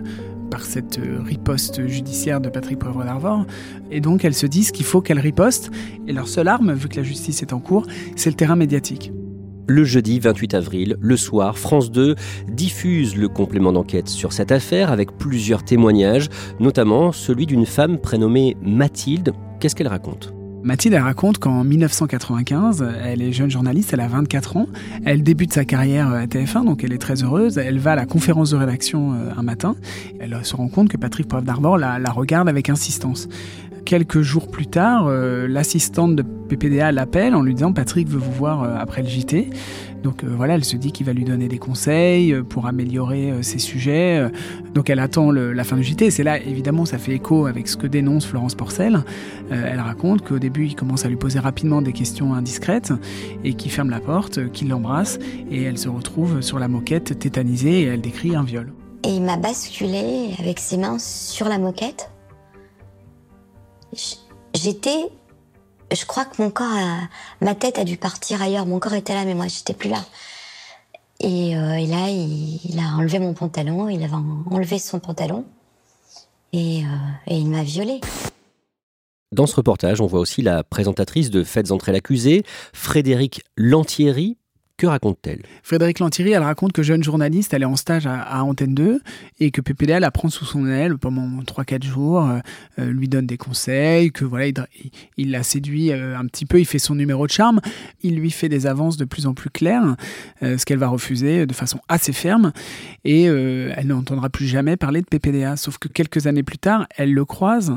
par 0.49 0.65
cette 0.65 0.99
euh, 0.99 1.21
riposte 1.23 1.87
judiciaire 1.87 2.41
de 2.41 2.49
Patrick 2.49 2.79
Poivre 2.79 3.05
d'Arvor. 3.05 3.45
Et 3.91 4.01
donc 4.01 4.25
elles 4.25 4.33
se 4.33 4.47
disent 4.47 4.71
qu'il 4.71 4.87
faut 4.87 5.03
qu'elles 5.03 5.19
ripostent. 5.19 5.71
Et 6.07 6.15
leur 6.15 6.27
seule 6.27 6.49
arme, 6.49 6.73
vu 6.73 6.89
que 6.89 6.97
la 6.97 7.03
justice 7.03 7.43
est 7.43 7.53
en 7.53 7.61
cours, 7.61 7.87
c'est 8.17 8.31
le 8.31 8.37
terrain 8.37 8.57
médiatique. 8.57 9.13
Le 9.67 9.85
jeudi 9.85 10.21
28 10.21 10.55
avril, 10.55 10.97
le 11.01 11.17
soir, 11.19 11.59
France 11.59 11.91
2 11.91 12.15
diffuse 12.49 13.15
le 13.15 13.29
complément 13.29 13.75
d'enquête 13.75 14.09
sur 14.09 14.33
cette 14.33 14.53
affaire 14.53 14.91
avec 14.91 15.19
plusieurs 15.19 15.63
témoignages, 15.63 16.31
notamment 16.61 17.13
celui 17.13 17.45
d'une 17.45 17.67
femme 17.67 17.99
prénommée 17.99 18.57
Mathilde. 18.63 19.33
Qu'est-ce 19.61 19.77
qu'elle 19.77 19.89
raconte? 19.89 20.33
Mathilde, 20.63 20.95
raconte 20.95 21.39
qu'en 21.39 21.63
1995, 21.63 22.85
elle 23.05 23.23
est 23.23 23.33
jeune 23.33 23.51
journaliste, 23.51 23.93
elle 23.93 24.01
a 24.01 24.09
24 24.09 24.57
ans, 24.57 24.67
elle 25.05 25.23
débute 25.23 25.53
sa 25.53 25.65
carrière 25.65 26.09
à 26.09 26.27
TF1, 26.27 26.65
donc 26.65 26.83
elle 26.83 26.93
est 26.93 26.99
très 26.99 27.23
heureuse, 27.23 27.59
elle 27.59 27.79
va 27.79 27.93
à 27.93 27.97
la 27.97 28.07
conférence 28.07 28.51
de 28.51 28.57
rédaction 28.57 29.13
euh, 29.13 29.31
un 29.37 29.43
matin, 29.43 29.77
elle 30.19 30.37
se 30.43 30.57
rend 30.57 30.69
compte 30.69 30.89
que 30.89 30.97
Patrick 30.97 31.29
Poivre 31.29 31.45
d'Arvor 31.45 31.79
la, 31.79 31.99
regarde 32.11 32.49
avec 32.49 32.71
insistance. 32.71 33.29
Quelques 33.85 34.21
jours 34.21 34.51
plus 34.51 34.67
tard, 34.67 35.07
euh, 35.07 35.47
l'assistante 35.49 36.17
de 36.17 36.23
PPDA 36.23 36.93
l'appelle 36.93 37.35
en 37.35 37.43
lui 37.43 37.55
disant 37.55 37.73
Patrick 37.73 38.09
veut 38.09 38.19
vous 38.19 38.33
voir 38.33 38.65
euh, 38.65 38.77
après 38.79 39.03
le 39.03 39.09
JT. 39.09 39.51
Donc 40.03 40.25
voilà, 40.25 40.55
elle 40.55 40.65
se 40.65 40.77
dit 40.77 40.93
qu'il 40.93 41.07
va 41.07 41.13
lui 41.13 41.25
donner 41.25 41.49
des 41.49 41.59
conseils 41.59 42.35
pour 42.49 42.67
améliorer 42.67 43.43
ses 43.43 43.59
sujets. 43.59 44.29
Donc 44.75 44.91
elle 44.91 45.01
attend 45.01 45.31
la 45.31 45.65
fin 45.65 45.77
du 45.77 45.83
JT. 45.83 46.11
C'est 46.11 46.23
là, 46.23 46.41
évidemment, 46.41 46.85
ça 46.85 46.99
fait 46.99 47.13
écho 47.13 47.47
avec 47.47 47.69
ce 47.69 47.77
que 47.77 47.87
dénonce 47.87 48.27
Florence 48.27 48.55
Porcel. 48.55 49.05
elle 49.51 49.81
raconte 49.81 50.27
qu'au 50.27 50.39
début, 50.39 50.67
il 50.67 50.75
commence 50.75 51.05
à 51.05 51.09
lui 51.09 51.17
poser 51.17 51.39
rapidement 51.39 51.83
des 51.83 51.93
questions 51.93 52.35
indiscrètes 52.35 52.93
et 53.45 53.55
qu'il 53.55 53.71
ferme 53.71 53.91
la 53.91 54.01
porte, 54.01 54.51
qu'il 54.53 54.69
l'embrasse 54.69 55.19
et 55.51 55.63
elle 55.63 55.79
se 55.79 55.89
retrouve 55.89 56.41
sur 56.41 56.59
la 56.59 56.69
moquette 56.69 57.19
tétanisée 57.19 57.83
et 57.83 57.85
elle 57.85 58.01
décrit 58.01 58.37
un 58.37 58.45
viol. 58.45 58.73
Et 59.05 59.11
il 59.11 59.23
m'a 59.23 59.37
basculé 59.37 60.35
avec 60.39 60.59
ses 60.59 60.77
mains 60.77 60.99
sur 60.99 61.49
la 61.49 61.59
moquette. 61.59 62.11
J'étais. 64.55 65.11
Je 65.93 66.05
crois 66.05 66.25
que 66.25 66.43
mon 66.43 66.51
corps, 66.51 66.69
ma 67.41 67.55
tête 67.55 67.79
a 67.79 67.85
dû 67.85 67.97
partir 67.97 68.43
ailleurs. 68.43 68.67
Mon 68.67 68.79
corps 68.79 68.95
était 68.95 69.15
là, 69.15 69.25
mais 69.25 69.35
moi, 69.35 69.47
j'étais 69.49 69.75
plus 69.75 69.91
là. 69.91 70.05
Et, 71.21 71.57
euh, 71.57 71.87
là, 71.87 72.09
il, 72.11 72.79
a 72.79 72.97
enlevé 72.97 73.19
mon 73.19 73.35
pantalon. 73.35 73.89
Il 73.89 74.03
avait 74.03 74.15
enlevé 74.51 74.79
son 74.79 75.01
pantalon. 75.01 75.45
Et, 76.53 76.83
euh, 76.83 76.87
et 77.27 77.39
il 77.39 77.49
m'a 77.49 77.63
violée. 77.63 78.01
Dans 79.31 79.47
ce 79.47 79.57
reportage, 79.57 80.01
on 80.01 80.07
voit 80.07 80.21
aussi 80.21 80.41
la 80.41 80.65
présentatrice 80.65 81.31
de 81.31 81.45
Faites 81.45 81.71
entrer 81.71 81.93
l'accusé, 81.93 82.45
Frédéric 82.73 83.43
Lantieri, 83.59 84.38
que 84.79 84.87
raconte-t-elle? 84.87 85.43
Frédéric 85.65 85.99
Lantieri, 85.99 86.31
elle 86.31 86.43
raconte 86.45 86.73
que 86.73 86.85
jeune 86.85 87.03
journaliste, 87.03 87.53
elle 87.53 87.63
est 87.63 87.67
en 87.67 87.75
stage 87.75 88.07
à, 88.07 88.45
Antenne 88.45 88.75
2 88.75 89.01
et 89.41 89.51
que 89.51 89.61
PPDA 89.61 89.99
la 89.99 90.13
prend 90.13 90.29
sous 90.29 90.45
son 90.45 90.67
aile 90.67 90.97
pendant 90.97 91.27
3-4 91.43 91.85
jours, 91.85 92.25
euh, 92.25 92.39
euh, 92.79 92.93
lui 92.93 93.09
donne 93.09 93.27
des 93.27 93.37
conseils, 93.37 94.13
que 94.13 94.25
voilà, 94.25 94.47
il, 95.17 95.33
la 95.33 95.43
séduit 95.43 95.91
euh, 95.91 96.17
un 96.17 96.25
petit 96.27 96.47
peu, 96.47 96.61
il 96.61 96.65
fait 96.65 96.79
son 96.79 96.95
numéro 96.95 97.27
de 97.27 97.33
charme, 97.33 97.61
il 98.03 98.15
lui 98.15 98.31
fait 98.31 98.49
des 98.49 98.67
avances 98.69 98.97
de 98.97 99.05
plus 99.05 99.27
en 99.27 99.35
plus 99.35 99.51
claires, 99.51 99.97
ce 100.43 100.65
qu'elle 100.65 100.79
va 100.79 100.87
refuser 100.87 101.45
de 101.47 101.53
façon 101.53 101.81
assez 101.89 102.13
ferme 102.13 102.53
et 103.05 103.25
elle 103.25 103.89
n'entendra 103.89 104.31
plus 104.31 104.47
jamais 104.47 104.77
parler 104.77 105.01
de 105.01 105.07
PPDA. 105.07 105.57
Sauf 105.57 105.79
que 105.79 105.89
quelques 105.89 106.29
années 106.29 106.45
plus 106.45 106.59
tard, 106.59 106.87
elle 106.97 107.13
le 107.13 107.25
croise 107.25 107.77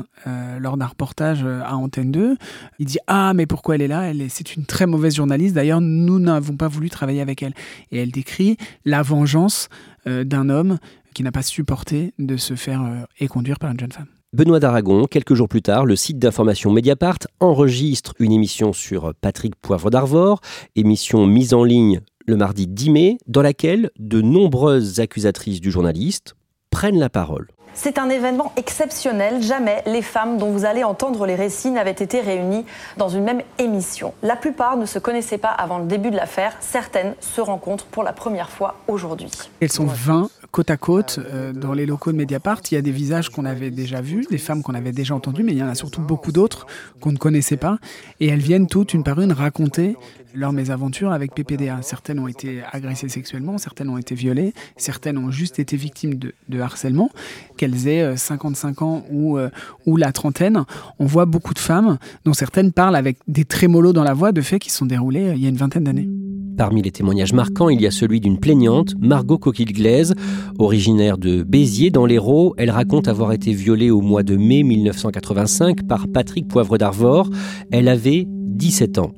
lors 0.60 0.76
d'un 0.76 0.86
reportage 0.86 1.44
à 1.44 1.74
Antenne 1.76 2.12
2. 2.12 2.36
Il 2.78 2.86
dit 2.86 2.98
Ah, 3.08 3.32
mais 3.34 3.46
pourquoi 3.46 3.74
elle 3.74 3.82
est 3.82 3.88
là? 3.88 4.12
C'est 4.28 4.54
une 4.54 4.64
très 4.64 4.86
mauvaise 4.86 5.16
journaliste. 5.16 5.54
D'ailleurs, 5.54 5.80
nous 5.80 6.20
n'avons 6.20 6.56
pas 6.56 6.68
voulu 6.68 6.90
travailler 6.92 7.20
avec 7.20 7.42
elle. 7.42 7.54
Et 7.90 7.98
elle 7.98 8.12
décrit 8.12 8.56
la 8.84 9.02
vengeance 9.02 9.68
euh, 10.06 10.24
d'un 10.24 10.48
homme 10.48 10.78
qui 11.14 11.22
n'a 11.22 11.32
pas 11.32 11.42
supporté 11.42 12.12
de 12.18 12.36
se 12.36 12.54
faire 12.54 12.82
euh, 12.82 13.04
éconduire 13.18 13.58
par 13.58 13.70
une 13.70 13.80
jeune 13.80 13.92
femme. 13.92 14.06
Benoît 14.34 14.60
d'Aragon, 14.60 15.04
quelques 15.04 15.34
jours 15.34 15.48
plus 15.48 15.60
tard, 15.60 15.84
le 15.84 15.94
site 15.94 16.18
d'information 16.18 16.70
Mediapart 16.70 17.18
enregistre 17.40 18.14
une 18.18 18.32
émission 18.32 18.72
sur 18.72 19.12
Patrick 19.20 19.56
Poivre 19.56 19.90
d'Arvor, 19.90 20.40
émission 20.74 21.26
mise 21.26 21.52
en 21.52 21.64
ligne 21.64 22.00
le 22.26 22.36
mardi 22.36 22.66
10 22.66 22.90
mai, 22.90 23.18
dans 23.26 23.42
laquelle 23.42 23.90
de 23.98 24.20
nombreuses 24.20 25.00
accusatrices 25.00 25.60
du 25.60 25.70
journaliste 25.70 26.34
prennent 26.72 26.98
la 26.98 27.10
parole. 27.10 27.46
C'est 27.74 27.98
un 27.98 28.10
événement 28.10 28.52
exceptionnel. 28.56 29.42
Jamais 29.42 29.82
les 29.86 30.02
femmes 30.02 30.36
dont 30.36 30.50
vous 30.50 30.64
allez 30.64 30.84
entendre 30.84 31.24
les 31.26 31.34
récits 31.34 31.70
n'avaient 31.70 31.90
été 31.90 32.20
réunies 32.20 32.66
dans 32.96 33.08
une 33.08 33.24
même 33.24 33.42
émission. 33.58 34.12
La 34.22 34.36
plupart 34.36 34.76
ne 34.76 34.84
se 34.84 34.98
connaissaient 34.98 35.38
pas 35.38 35.50
avant 35.50 35.78
le 35.78 35.84
début 35.84 36.10
de 36.10 36.16
l'affaire. 36.16 36.54
Certaines 36.60 37.14
se 37.20 37.40
rencontrent 37.40 37.86
pour 37.86 38.02
la 38.02 38.12
première 38.12 38.50
fois 38.50 38.74
aujourd'hui. 38.88 39.30
Elles 39.60 39.72
sont 39.72 39.86
20 39.86 40.28
côte 40.52 40.70
à 40.70 40.76
côte 40.76 41.18
euh, 41.18 41.52
dans 41.52 41.72
les 41.72 41.86
locaux 41.86 42.12
de 42.12 42.16
Mediapart. 42.16 42.60
Il 42.70 42.74
y 42.74 42.76
a 42.76 42.82
des 42.82 42.92
visages 42.92 43.30
qu'on 43.30 43.46
avait 43.46 43.70
déjà 43.70 44.00
vus, 44.00 44.26
des 44.30 44.38
femmes 44.38 44.62
qu'on 44.62 44.74
avait 44.74 44.92
déjà 44.92 45.14
entendues, 45.14 45.42
mais 45.42 45.52
il 45.52 45.58
y 45.58 45.62
en 45.62 45.68
a 45.68 45.74
surtout 45.74 46.02
beaucoup 46.02 46.30
d'autres 46.30 46.66
qu'on 47.00 47.10
ne 47.10 47.16
connaissait 47.16 47.56
pas. 47.56 47.78
Et 48.20 48.28
elles 48.28 48.38
viennent 48.38 48.66
toutes, 48.66 48.94
une 48.94 49.02
par 49.02 49.20
une, 49.20 49.32
raconter 49.32 49.96
leurs 50.34 50.52
mésaventures 50.52 51.10
avec 51.10 51.34
PPDA. 51.34 51.80
Certaines 51.82 52.18
ont 52.18 52.28
été 52.28 52.62
agressées 52.70 53.08
sexuellement, 53.08 53.58
certaines 53.58 53.88
ont 53.88 53.98
été 53.98 54.14
violées, 54.14 54.52
certaines 54.76 55.18
ont 55.18 55.30
juste 55.30 55.58
été 55.58 55.76
victimes 55.76 56.14
de, 56.16 56.60
harcèlement, 56.60 57.10
qu'elles 57.56 57.88
aient 57.88 58.16
55 58.16 58.82
euh, 58.82 58.84
ans 58.84 59.04
ou, 59.10 59.38
euh, 59.38 59.48
ou 59.86 59.96
la 59.96 60.12
trentaine. 60.12 60.64
On 60.98 61.06
voit 61.06 61.26
beaucoup 61.26 61.54
de 61.54 61.58
femmes 61.58 61.98
dont 62.24 62.34
certaines 62.34 62.72
parlent 62.72 62.96
avec 62.96 63.16
des 63.26 63.44
trémolos 63.44 63.92
dans 63.94 64.04
la 64.04 64.14
voix 64.14 64.32
de 64.32 64.42
faits 64.42 64.60
qui 64.60 64.70
sont 64.70 64.86
déroulés 64.86 65.32
il 65.34 65.42
y 65.42 65.46
a 65.46 65.48
une 65.48 65.56
vingtaine 65.56 65.84
d'années. 65.84 66.08
Parmi 66.56 66.82
les 66.82 66.90
témoignages 66.90 67.32
marquants, 67.32 67.68
il 67.68 67.80
y 67.80 67.86
a 67.86 67.90
celui 67.90 68.20
d'une 68.20 68.38
plaignante, 68.38 68.94
Margot 69.00 69.38
Coquille-Glaise, 69.38 70.14
originaire 70.58 71.18
de 71.18 71.42
Béziers 71.42 71.90
dans 71.90 72.06
l'Hérault. 72.06 72.54
Elle 72.58 72.70
raconte 72.70 73.08
avoir 73.08 73.32
été 73.32 73.52
violée 73.52 73.90
au 73.90 74.00
mois 74.00 74.22
de 74.22 74.36
mai 74.36 74.62
1985 74.62 75.86
par 75.86 76.06
Patrick 76.08 76.48
Poivre 76.48 76.78
d'Arvor. 76.78 77.30
Elle 77.70 77.88
avait 77.88 78.26
17 78.26 78.98
ans. 78.98 79.12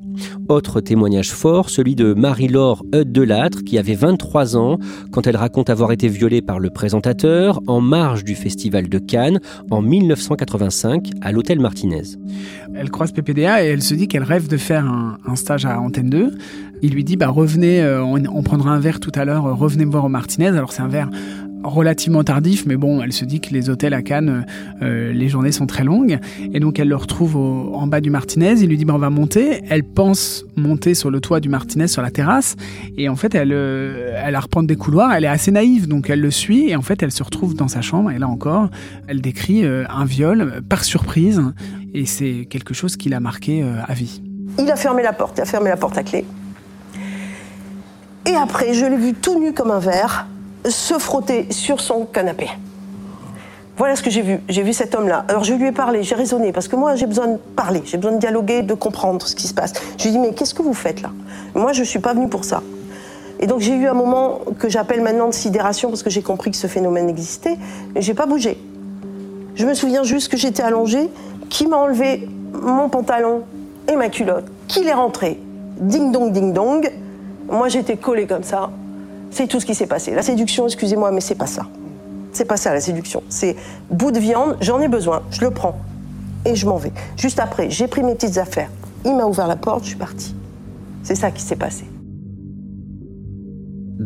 Autre 0.47 0.81
témoignage 0.81 1.31
fort, 1.31 1.69
celui 1.69 1.95
de 1.95 2.13
Marie-Laure 2.13 2.83
Delattre, 2.91 3.63
qui 3.63 3.77
avait 3.77 3.95
23 3.95 4.57
ans 4.57 4.77
quand 5.11 5.27
elle 5.27 5.35
raconte 5.35 5.69
avoir 5.69 5.91
été 5.91 6.07
violée 6.07 6.41
par 6.41 6.59
le 6.59 6.69
présentateur 6.69 7.59
en 7.67 7.81
marge 7.81 8.23
du 8.23 8.35
Festival 8.35 8.87
de 8.87 8.97
Cannes 8.99 9.39
en 9.71 9.81
1985 9.81 11.09
à 11.21 11.31
l'Hôtel 11.31 11.59
Martinez. 11.59 12.03
Elle 12.75 12.89
croise 12.89 13.11
PPDA 13.11 13.63
et 13.63 13.67
elle 13.67 13.81
se 13.81 13.93
dit 13.93 14.07
qu'elle 14.07 14.23
rêve 14.23 14.47
de 14.47 14.57
faire 14.57 14.85
un, 14.85 15.35
stage 15.35 15.65
à 15.65 15.79
Antenne 15.79 16.09
2. 16.09 16.31
Il 16.81 16.93
lui 16.93 17.03
dit 17.03 17.15
bah 17.15 17.27
revenez, 17.27 17.81
euh, 17.81 18.03
on, 18.03 18.43
prendra 18.43 18.71
un 18.71 18.79
verre 18.79 18.99
tout 18.99 19.11
à 19.15 19.25
l'heure, 19.25 19.43
revenez 19.57 19.85
me 19.85 19.91
voir 19.91 20.05
au 20.05 20.09
Martinez. 20.09 20.47
Alors 20.47 20.71
c'est 20.71 20.81
un 20.81 20.87
verre 20.87 21.09
relativement 21.65 22.23
tardif, 22.23 22.65
mais 22.65 22.75
bon, 22.75 23.01
elle 23.01 23.11
se 23.11 23.25
dit 23.25 23.41
que 23.41 23.51
les 23.51 23.69
hôtels 23.69 23.93
à 23.93 24.01
Cannes, 24.01 24.45
euh, 24.81 25.11
les 25.11 25.27
journées 25.27 25.51
sont 25.51 25.65
très 25.65 25.83
longues, 25.83 26.19
et 26.53 26.59
donc 26.59 26.79
elle 26.79 26.87
le 26.87 26.95
retrouve 26.95 27.35
en 27.35 27.87
bas 27.87 28.01
du 28.01 28.09
Martinez. 28.09 28.55
Il 28.61 28.69
lui 28.69 28.77
dit, 28.77 28.85
bah, 28.85 28.93
on 28.95 28.99
va 28.99 29.09
monter. 29.09 29.61
Elle 29.69 29.83
pense 29.83 30.45
monter 30.55 30.93
sur 30.93 31.09
le 31.09 31.19
toit 31.19 31.39
du 31.39 31.49
Martinez, 31.49 31.87
sur 31.87 32.01
la 32.01 32.11
terrasse, 32.11 32.55
et 32.97 33.09
en 33.09 33.15
fait, 33.15 33.35
elle, 33.35 33.51
euh, 33.51 34.21
elle 34.23 34.35
a 34.35 34.39
reprendre 34.39 34.67
des 34.67 34.75
couloirs. 34.75 35.13
Elle 35.13 35.25
est 35.25 35.29
assez 35.29 35.51
naïve, 35.51 35.87
donc 35.87 36.09
elle 36.09 36.21
le 36.21 36.31
suit, 36.31 36.69
et 36.69 36.75
en 36.75 36.81
fait, 36.81 37.03
elle 37.03 37.11
se 37.11 37.23
retrouve 37.23 37.55
dans 37.55 37.67
sa 37.67 37.81
chambre. 37.81 38.11
Et 38.11 38.19
là 38.19 38.27
encore, 38.27 38.69
elle 39.07 39.21
décrit 39.21 39.65
euh, 39.65 39.85
un 39.89 40.05
viol 40.05 40.61
par 40.67 40.83
surprise, 40.83 41.41
et 41.93 42.05
c'est 42.05 42.47
quelque 42.49 42.73
chose 42.73 42.97
qui 42.97 43.09
l'a 43.09 43.19
marqué 43.19 43.63
à 43.87 43.93
vie. 43.93 44.21
Il 44.59 44.69
a 44.69 44.75
fermé 44.75 45.01
la 45.01 45.13
porte, 45.13 45.37
il 45.37 45.41
a 45.41 45.45
fermé 45.45 45.69
la 45.69 45.77
porte 45.77 45.97
à 45.97 46.03
clé. 46.03 46.25
Et 48.27 48.35
après, 48.35 48.73
je 48.73 48.85
l'ai 48.85 48.97
vu 48.97 49.13
tout 49.13 49.39
nu 49.39 49.53
comme 49.53 49.71
un 49.71 49.79
verre 49.79 50.27
se 50.67 50.97
frotter 50.97 51.47
sur 51.51 51.79
son 51.79 52.05
canapé. 52.05 52.49
Voilà 53.77 53.95
ce 53.95 54.01
que 54.01 54.09
j'ai 54.09 54.21
vu. 54.21 54.39
J'ai 54.49 54.63
vu 54.63 54.73
cet 54.73 54.95
homme-là. 54.95 55.25
Alors 55.27 55.43
je 55.43 55.53
lui 55.53 55.67
ai 55.67 55.71
parlé, 55.71 56.01
j'ai 56.01 56.15
raisonné, 56.15 56.51
parce 56.51 56.67
que 56.67 56.75
moi 56.75 56.95
j'ai 56.95 57.05
besoin 57.07 57.27
de 57.27 57.37
parler, 57.37 57.81
j'ai 57.85 57.97
besoin 57.97 58.13
de 58.13 58.19
dialoguer, 58.19 58.61
de 58.61 58.73
comprendre 58.73 59.27
ce 59.27 59.35
qui 59.35 59.47
se 59.47 59.53
passe. 59.53 59.73
Je 59.97 60.03
lui 60.03 60.09
ai 60.09 60.11
dit, 60.13 60.19
mais 60.19 60.33
qu'est-ce 60.33 60.53
que 60.53 60.61
vous 60.61 60.73
faites 60.73 61.01
là? 61.01 61.11
Moi 61.53 61.73
je 61.73 61.81
ne 61.81 61.85
suis 61.85 61.99
pas 61.99 62.13
venue 62.13 62.29
pour 62.29 62.45
ça. 62.45 62.63
Et 63.39 63.47
donc 63.47 63.59
j'ai 63.59 63.75
eu 63.75 63.85
un 63.85 63.93
moment 63.93 64.39
que 64.57 64.69
j'appelle 64.69 65.01
maintenant 65.01 65.27
de 65.27 65.33
sidération, 65.33 65.89
parce 65.89 66.03
que 66.03 66.09
j'ai 66.09 66.21
compris 66.21 66.51
que 66.51 66.57
ce 66.57 66.67
phénomène 66.67 67.09
existait, 67.09 67.57
mais 67.93 68.01
j'ai 68.01 68.13
pas 68.13 68.25
bougé. 68.25 68.57
Je 69.55 69.65
me 69.65 69.73
souviens 69.73 70.03
juste 70.03 70.29
que 70.29 70.37
j'étais 70.37 70.63
allongée, 70.63 71.09
qui 71.49 71.67
m'a 71.67 71.77
enlevé 71.77 72.27
mon 72.53 72.87
pantalon 72.89 73.43
et 73.91 73.97
ma 73.97 74.09
culotte, 74.09 74.45
qu'il 74.67 74.87
est 74.87 74.93
rentré. 74.93 75.39
Ding 75.77 76.11
dong, 76.13 76.31
ding 76.31 76.53
dong. 76.53 76.89
Moi 77.47 77.69
j'étais 77.69 77.97
collée 77.97 78.27
comme 78.27 78.43
ça, 78.43 78.69
c'est 79.31 79.47
tout 79.47 79.59
ce 79.59 79.65
qui 79.65 79.75
s'est 79.75 79.87
passé. 79.87 80.11
La 80.11 80.21
séduction, 80.21 80.65
excusez-moi, 80.65 81.11
mais 81.11 81.21
c'est 81.21 81.35
pas 81.35 81.47
ça. 81.47 81.65
C'est 82.31 82.45
pas 82.45 82.57
ça 82.57 82.73
la 82.73 82.81
séduction. 82.81 83.23
C'est 83.29 83.55
bout 83.89 84.11
de 84.11 84.19
viande, 84.19 84.57
j'en 84.61 84.79
ai 84.79 84.87
besoin, 84.87 85.23
je 85.31 85.41
le 85.41 85.51
prends 85.51 85.79
et 86.45 86.55
je 86.55 86.65
m'en 86.67 86.77
vais. 86.77 86.91
Juste 87.17 87.39
après, 87.39 87.69
j'ai 87.69 87.87
pris 87.87 88.03
mes 88.03 88.15
petites 88.15 88.37
affaires. 88.37 88.69
Il 89.03 89.15
m'a 89.15 89.25
ouvert 89.25 89.47
la 89.47 89.55
porte, 89.55 89.83
je 89.83 89.89
suis 89.89 89.97
partie. 89.97 90.35
C'est 91.03 91.15
ça 91.15 91.31
qui 91.31 91.41
s'est 91.41 91.55
passé. 91.55 91.85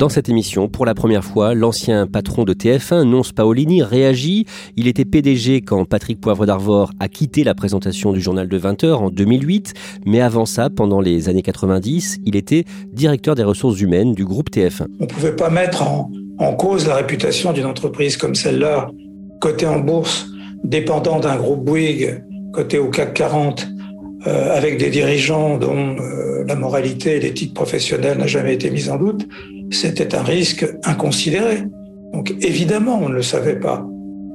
Dans 0.00 0.08
cette 0.08 0.30
émission, 0.30 0.66
pour 0.66 0.86
la 0.86 0.94
première 0.94 1.22
fois, 1.22 1.52
l'ancien 1.52 2.06
patron 2.06 2.44
de 2.44 2.54
TF1, 2.54 3.02
Nonce 3.02 3.32
Paolini, 3.32 3.82
réagit. 3.82 4.46
Il 4.74 4.88
était 4.88 5.04
PDG 5.04 5.60
quand 5.60 5.84
Patrick 5.84 6.18
Poivre 6.18 6.46
d'Arvor 6.46 6.92
a 7.00 7.08
quitté 7.08 7.44
la 7.44 7.54
présentation 7.54 8.10
du 8.10 8.18
journal 8.18 8.48
de 8.48 8.58
20h 8.58 8.94
en 8.94 9.10
2008. 9.10 9.74
Mais 10.06 10.22
avant 10.22 10.46
ça, 10.46 10.70
pendant 10.70 11.02
les 11.02 11.28
années 11.28 11.42
90, 11.42 12.20
il 12.24 12.34
était 12.34 12.64
directeur 12.94 13.34
des 13.34 13.42
ressources 13.42 13.78
humaines 13.78 14.14
du 14.14 14.24
groupe 14.24 14.48
TF1. 14.48 14.86
On 15.00 15.02
ne 15.02 15.06
pouvait 15.06 15.36
pas 15.36 15.50
mettre 15.50 15.82
en, 15.82 16.08
cause 16.54 16.88
la 16.88 16.94
réputation 16.94 17.52
d'une 17.52 17.66
entreprise 17.66 18.16
comme 18.16 18.34
celle-là, 18.34 18.88
cotée 19.38 19.66
en 19.66 19.80
bourse, 19.80 20.28
dépendant 20.64 21.20
d'un 21.20 21.36
groupe 21.36 21.62
Bouygues, 21.62 22.24
coté 22.54 22.78
au 22.78 22.88
CAC 22.88 23.12
40, 23.12 23.68
euh, 24.26 24.56
avec 24.56 24.78
des 24.78 24.88
dirigeants 24.88 25.58
dont 25.58 25.96
euh, 25.98 26.42
la 26.46 26.54
moralité 26.54 27.16
et 27.16 27.20
l'éthique 27.20 27.52
professionnelle 27.52 28.16
n'a 28.16 28.26
jamais 28.26 28.54
été 28.54 28.70
mise 28.70 28.88
en 28.88 28.96
doute 28.96 29.28
c'était 29.70 30.14
un 30.14 30.22
risque 30.22 30.66
inconsidéré. 30.84 31.64
Donc 32.12 32.34
évidemment, 32.40 33.00
on 33.02 33.08
ne 33.08 33.14
le 33.14 33.22
savait 33.22 33.58
pas. 33.58 33.86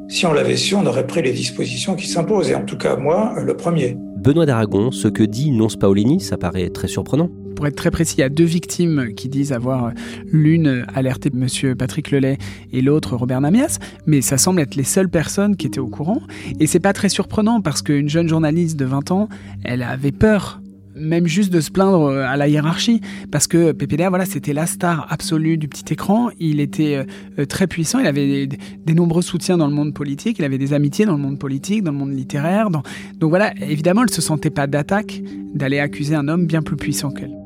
Si 0.07 0.25
on 0.25 0.33
l'avait 0.33 0.55
su, 0.55 0.75
on 0.75 0.85
aurait 0.85 1.07
pris 1.07 1.21
les 1.21 1.33
dispositions 1.33 1.95
qui 1.95 2.07
s'imposent, 2.07 2.51
et 2.51 2.55
en 2.55 2.63
tout 2.63 2.77
cas 2.77 2.95
moi, 2.95 3.33
le 3.43 3.55
premier. 3.55 3.97
Benoît 4.17 4.45
d'Aragon, 4.45 4.91
ce 4.91 5.07
que 5.07 5.23
dit 5.23 5.51
Nonce 5.51 5.75
Paolini, 5.75 6.19
ça 6.19 6.37
paraît 6.37 6.69
très 6.69 6.87
surprenant. 6.87 7.29
Pour 7.55 7.67
être 7.67 7.75
très 7.75 7.91
précis, 7.91 8.15
il 8.17 8.21
y 8.21 8.23
a 8.23 8.29
deux 8.29 8.43
victimes 8.43 9.13
qui 9.15 9.29
disent 9.29 9.53
avoir 9.53 9.91
l'une 10.31 10.85
alerté 10.93 11.31
M. 11.33 11.75
Patrick 11.75 12.11
Lelay 12.11 12.37
et 12.73 12.81
l'autre 12.81 13.15
Robert 13.15 13.39
Namias, 13.39 13.79
mais 14.05 14.21
ça 14.21 14.37
semble 14.37 14.61
être 14.61 14.75
les 14.75 14.83
seules 14.83 15.09
personnes 15.09 15.55
qui 15.55 15.67
étaient 15.67 15.79
au 15.79 15.87
courant. 15.87 16.21
Et 16.59 16.67
c'est 16.67 16.79
pas 16.79 16.91
très 16.91 17.09
surprenant 17.09 17.61
parce 17.61 17.81
qu'une 17.81 18.09
jeune 18.09 18.27
journaliste 18.27 18.77
de 18.77 18.85
20 18.85 19.11
ans, 19.11 19.29
elle 19.63 19.83
avait 19.83 20.11
peur 20.11 20.61
même 20.95 21.27
juste 21.27 21.51
de 21.51 21.61
se 21.61 21.71
plaindre 21.71 22.09
à 22.09 22.37
la 22.37 22.47
hiérarchie, 22.47 23.01
parce 23.31 23.47
que 23.47 23.71
PPDA, 23.71 24.09
voilà, 24.09 24.25
c'était 24.25 24.53
la 24.53 24.65
star 24.65 25.07
absolue 25.09 25.57
du 25.57 25.67
petit 25.67 25.93
écran. 25.93 26.29
Il 26.39 26.59
était 26.59 27.05
très 27.49 27.67
puissant, 27.67 27.99
il 27.99 28.07
avait 28.07 28.47
des, 28.47 28.93
nombreux 28.93 29.21
soutiens 29.21 29.57
dans 29.57 29.67
le 29.67 29.73
monde 29.73 29.93
politique, 29.93 30.39
il 30.39 30.45
avait 30.45 30.57
des 30.57 30.73
amitiés 30.73 31.05
dans 31.05 31.13
le 31.13 31.21
monde 31.21 31.39
politique, 31.39 31.83
dans 31.83 31.91
le 31.91 31.97
monde 31.97 32.13
littéraire. 32.13 32.69
Donc 32.69 33.29
voilà, 33.29 33.53
évidemment, 33.61 34.03
elle 34.03 34.09
se 34.09 34.21
sentait 34.21 34.49
pas 34.49 34.67
d'attaque 34.67 35.21
d'aller 35.53 35.79
accuser 35.79 36.15
un 36.15 36.27
homme 36.27 36.45
bien 36.45 36.61
plus 36.61 36.77
puissant 36.77 37.11
qu'elle. 37.11 37.44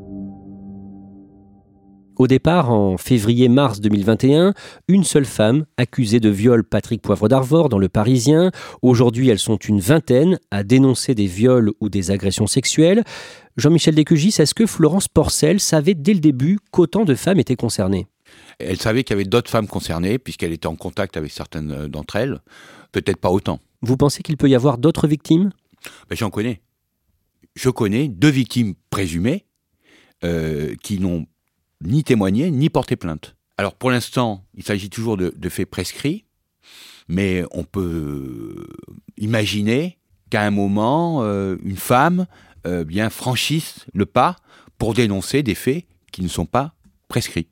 Au 2.20 2.28
départ, 2.28 2.70
en 2.70 2.98
février-mars 2.98 3.80
2021, 3.80 4.54
une 4.90 5.06
seule 5.06 5.24
femme 5.24 5.66
accusée 5.78 6.20
de 6.20 6.28
viol 6.28 6.66
Patrick 6.66 7.02
Poivre 7.02 7.30
d'Arvor 7.30 7.70
dans 7.70 7.80
le 7.80 7.88
Parisien. 7.88 8.52
Aujourd'hui, 8.82 9.30
elles 9.30 9.40
sont 9.40 9.56
une 9.56 9.80
vingtaine 9.80 10.38
à 10.52 10.66
dénoncer 10.66 11.16
des 11.16 11.28
viols 11.28 11.72
ou 11.80 11.88
des 11.88 12.12
agressions 12.12 12.46
sexuelles. 12.46 13.06
Jean-Michel 13.56 13.96
Descugis, 13.96 14.36
est-ce 14.38 14.54
que 14.54 14.66
Florence 14.66 15.08
Porcel 15.08 15.62
savait 15.62 15.94
dès 15.94 16.14
le 16.14 16.20
début 16.20 16.60
qu'autant 16.72 17.06
de 17.06 17.16
femmes 17.16 17.40
étaient 17.40 17.56
concernées? 17.56 18.06
Elle 18.60 18.82
savait 18.82 19.06
qu'il 19.06 19.16
y 19.16 19.20
avait 19.20 19.24
d'autres 19.24 19.50
femmes 19.50 19.68
concernées, 19.68 20.20
puisqu'elle 20.20 20.52
était 20.52 20.68
en 20.68 20.76
contact 20.76 21.16
avec 21.16 21.32
certaines 21.32 21.72
euh, 21.72 21.88
d'entre 21.88 22.18
elles. 22.18 22.42
Peut-être 22.92 23.22
pas 23.22 23.30
autant. 23.30 23.62
Vous 23.82 23.96
pensez 23.96 24.24
qu'il 24.24 24.36
peut 24.36 24.50
y 24.50 24.56
avoir 24.56 24.78
d'autres 24.78 25.08
victimes? 25.08 25.52
Ben, 26.10 26.18
J'en 26.18 26.32
connais. 26.32 26.60
Je 27.56 27.70
connais 27.70 28.10
deux 28.10 28.30
victimes 28.30 28.74
présumées 28.90 29.46
euh, 30.26 30.76
qui 30.84 31.00
n'ont 31.00 31.26
ni 31.84 32.04
témoigner, 32.04 32.52
ni 32.52 32.70
porter 32.70 32.96
plainte. 32.96 33.36
Alors 33.58 33.76
pour 33.76 33.92
l'instant, 33.92 34.46
il 34.56 34.64
s'agit 34.64 34.90
toujours 34.90 35.18
de, 35.18 35.50
faits 35.50 35.70
prescrits, 35.70 36.26
mais 37.08 37.44
on 37.52 37.64
peut 37.64 38.68
imaginer 39.18 39.98
qu'à 40.30 40.44
un 40.44 40.52
moment, 40.52 41.24
euh, 41.24 41.58
une 41.64 41.78
femme 41.78 42.26
euh, 42.66 42.84
bien 42.84 43.10
franchisse 43.10 43.86
le 43.94 44.06
pas 44.06 44.36
pour 44.78 44.94
dénoncer 44.94 45.44
des 45.44 45.56
faits 45.56 45.86
qui 46.12 46.22
ne 46.22 46.28
sont 46.28 46.46
pas 46.46 46.74
prescrits. 47.10 47.48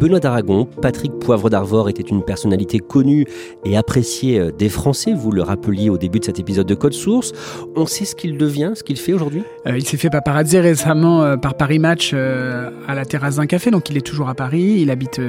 Benoît 0.00 0.18
d'Aragon, 0.18 0.66
Patrick 0.80 1.12
Poivre 1.18 1.50
d'Arvor 1.50 1.90
était 1.90 2.02
une 2.02 2.22
personnalité 2.24 2.78
connue 2.78 3.26
et 3.66 3.76
appréciée 3.76 4.40
euh, 4.40 4.50
des 4.50 4.70
Français, 4.70 5.12
vous 5.12 5.30
le 5.30 5.42
rappeliez 5.42 5.90
au 5.90 5.98
début 5.98 6.20
de 6.20 6.24
cet 6.24 6.40
épisode 6.40 6.66
de 6.66 6.74
Code 6.74 6.94
Source. 6.94 7.32
On 7.76 7.84
sait 7.84 8.06
ce 8.06 8.14
qu'il 8.14 8.38
devient, 8.38 8.72
ce 8.74 8.82
qu'il 8.82 8.96
fait 8.96 9.12
aujourd'hui? 9.12 9.42
Euh, 9.66 9.76
Il 9.76 9.86
s'est 9.86 9.98
fait 9.98 10.08
paparazzi 10.08 10.58
récemment 10.58 11.22
euh, 11.22 11.36
par 11.36 11.54
Paris 11.54 11.78
Match 11.78 12.14
à 12.14 12.94
la 12.94 13.04
terrasse 13.04 13.36
d'un 13.36 13.44
café, 13.44 13.70
donc 13.70 13.90
il 13.90 13.98
est 13.98 14.06
toujours 14.06 14.30
à 14.30 14.34
Paris, 14.34 14.78
il 14.80 14.90
habite 14.90 15.20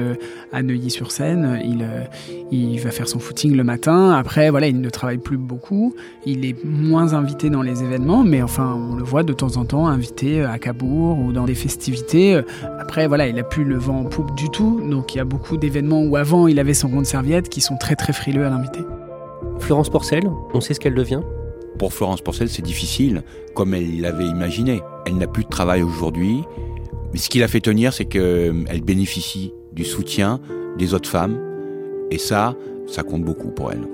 à 0.52 0.62
Neuilly-sur-Seine, 0.62 1.60
il, 1.62 1.86
il 2.50 2.80
va 2.80 2.90
faire 2.90 3.08
son 3.08 3.18
footing 3.18 3.54
le 3.54 3.64
matin, 3.64 4.12
après 4.12 4.48
voilà, 4.48 4.68
il 4.68 4.80
ne 4.80 4.88
travaille 4.88 5.18
plus 5.18 5.36
beaucoup, 5.36 5.94
il 6.24 6.46
est 6.46 6.56
moins 6.64 7.12
invité 7.12 7.50
dans 7.50 7.62
les 7.62 7.82
événements, 7.82 8.24
mais 8.24 8.40
enfin 8.40 8.74
on 8.74 8.96
le 8.96 9.04
voit 9.04 9.22
de 9.22 9.34
temps 9.34 9.58
en 9.58 9.66
temps 9.66 9.86
invité 9.86 10.42
à 10.42 10.58
Cabourg 10.58 11.18
ou 11.18 11.32
dans 11.32 11.44
des 11.44 11.54
festivités. 11.54 12.40
Après 12.80 13.06
voilà, 13.06 13.26
il 13.28 13.38
a 13.38 13.44
plus 13.52 13.64
le 13.64 13.76
vent 13.76 13.98
en 13.98 14.04
poupe 14.04 14.34
du 14.34 14.48
tout 14.48 14.80
donc 14.82 15.14
il 15.14 15.18
y 15.18 15.20
a 15.20 15.26
beaucoup 15.26 15.58
d'événements 15.58 16.02
où 16.04 16.16
avant 16.16 16.46
il 16.46 16.58
avait 16.58 16.72
son 16.72 16.88
rond 16.88 17.02
de 17.02 17.06
serviette 17.06 17.50
qui 17.50 17.60
sont 17.60 17.76
très 17.76 17.96
très 17.96 18.14
frileux 18.14 18.46
à 18.46 18.48
l'inviter. 18.48 18.80
Florence 19.58 19.90
Porcel, 19.90 20.22
on 20.54 20.62
sait 20.62 20.72
ce 20.72 20.80
qu'elle 20.80 20.94
devient? 20.94 21.20
Pour 21.78 21.92
Florence 21.92 22.22
Porcel, 22.22 22.48
c'est 22.48 22.62
difficile, 22.62 23.22
comme 23.54 23.74
elle 23.74 24.00
l'avait 24.00 24.24
imaginé. 24.24 24.80
Elle 25.04 25.18
n'a 25.18 25.26
plus 25.26 25.44
de 25.44 25.50
travail 25.50 25.82
aujourd'hui, 25.82 26.44
mais 27.12 27.18
ce 27.18 27.28
qui 27.28 27.40
l'a 27.40 27.48
fait 27.48 27.60
tenir, 27.60 27.92
c'est 27.92 28.06
qu'elle 28.06 28.82
bénéficie 28.82 29.52
du 29.74 29.84
soutien 29.84 30.40
des 30.78 30.94
autres 30.94 31.10
femmes, 31.10 31.38
et 32.10 32.16
ça, 32.16 32.54
ça 32.86 33.02
compte 33.02 33.22
beaucoup 33.22 33.50
pour 33.50 33.70
elle. 33.70 33.86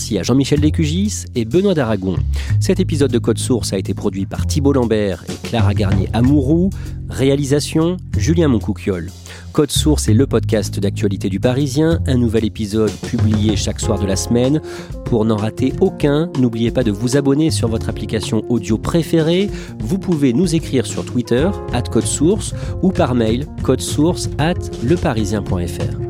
Merci 0.00 0.18
à 0.18 0.22
Jean-Michel 0.22 0.60
Descugis 0.60 1.26
et 1.34 1.44
Benoît 1.44 1.74
d'Aragon. 1.74 2.16
Cet 2.58 2.80
épisode 2.80 3.12
de 3.12 3.18
Code 3.18 3.36
Source 3.36 3.74
a 3.74 3.78
été 3.78 3.92
produit 3.92 4.24
par 4.24 4.46
Thibault 4.46 4.72
Lambert 4.72 5.22
et 5.28 5.46
Clara 5.46 5.74
Garnier-Amouroux. 5.74 6.70
Réalisation 7.10 7.98
Julien 8.16 8.48
Moncouquiol. 8.48 9.10
Code 9.52 9.70
Source 9.70 10.08
est 10.08 10.14
le 10.14 10.26
podcast 10.26 10.80
d'actualité 10.80 11.28
du 11.28 11.38
Parisien, 11.38 12.00
un 12.06 12.16
nouvel 12.16 12.46
épisode 12.46 12.90
publié 13.10 13.56
chaque 13.56 13.78
soir 13.78 13.98
de 13.98 14.06
la 14.06 14.16
semaine. 14.16 14.62
Pour 15.04 15.26
n'en 15.26 15.36
rater 15.36 15.74
aucun, 15.82 16.30
n'oubliez 16.38 16.70
pas 16.70 16.82
de 16.82 16.90
vous 16.90 17.18
abonner 17.18 17.50
sur 17.50 17.68
votre 17.68 17.90
application 17.90 18.42
audio 18.48 18.78
préférée. 18.78 19.50
Vous 19.80 19.98
pouvez 19.98 20.32
nous 20.32 20.54
écrire 20.54 20.86
sur 20.86 21.04
Twitter, 21.04 21.50
at 21.74 21.82
Code 21.82 22.06
Source, 22.06 22.54
ou 22.80 22.90
par 22.90 23.14
mail, 23.14 23.46
codesource 23.62 24.30
at 24.38 24.54
leparisien.fr. 24.82 26.09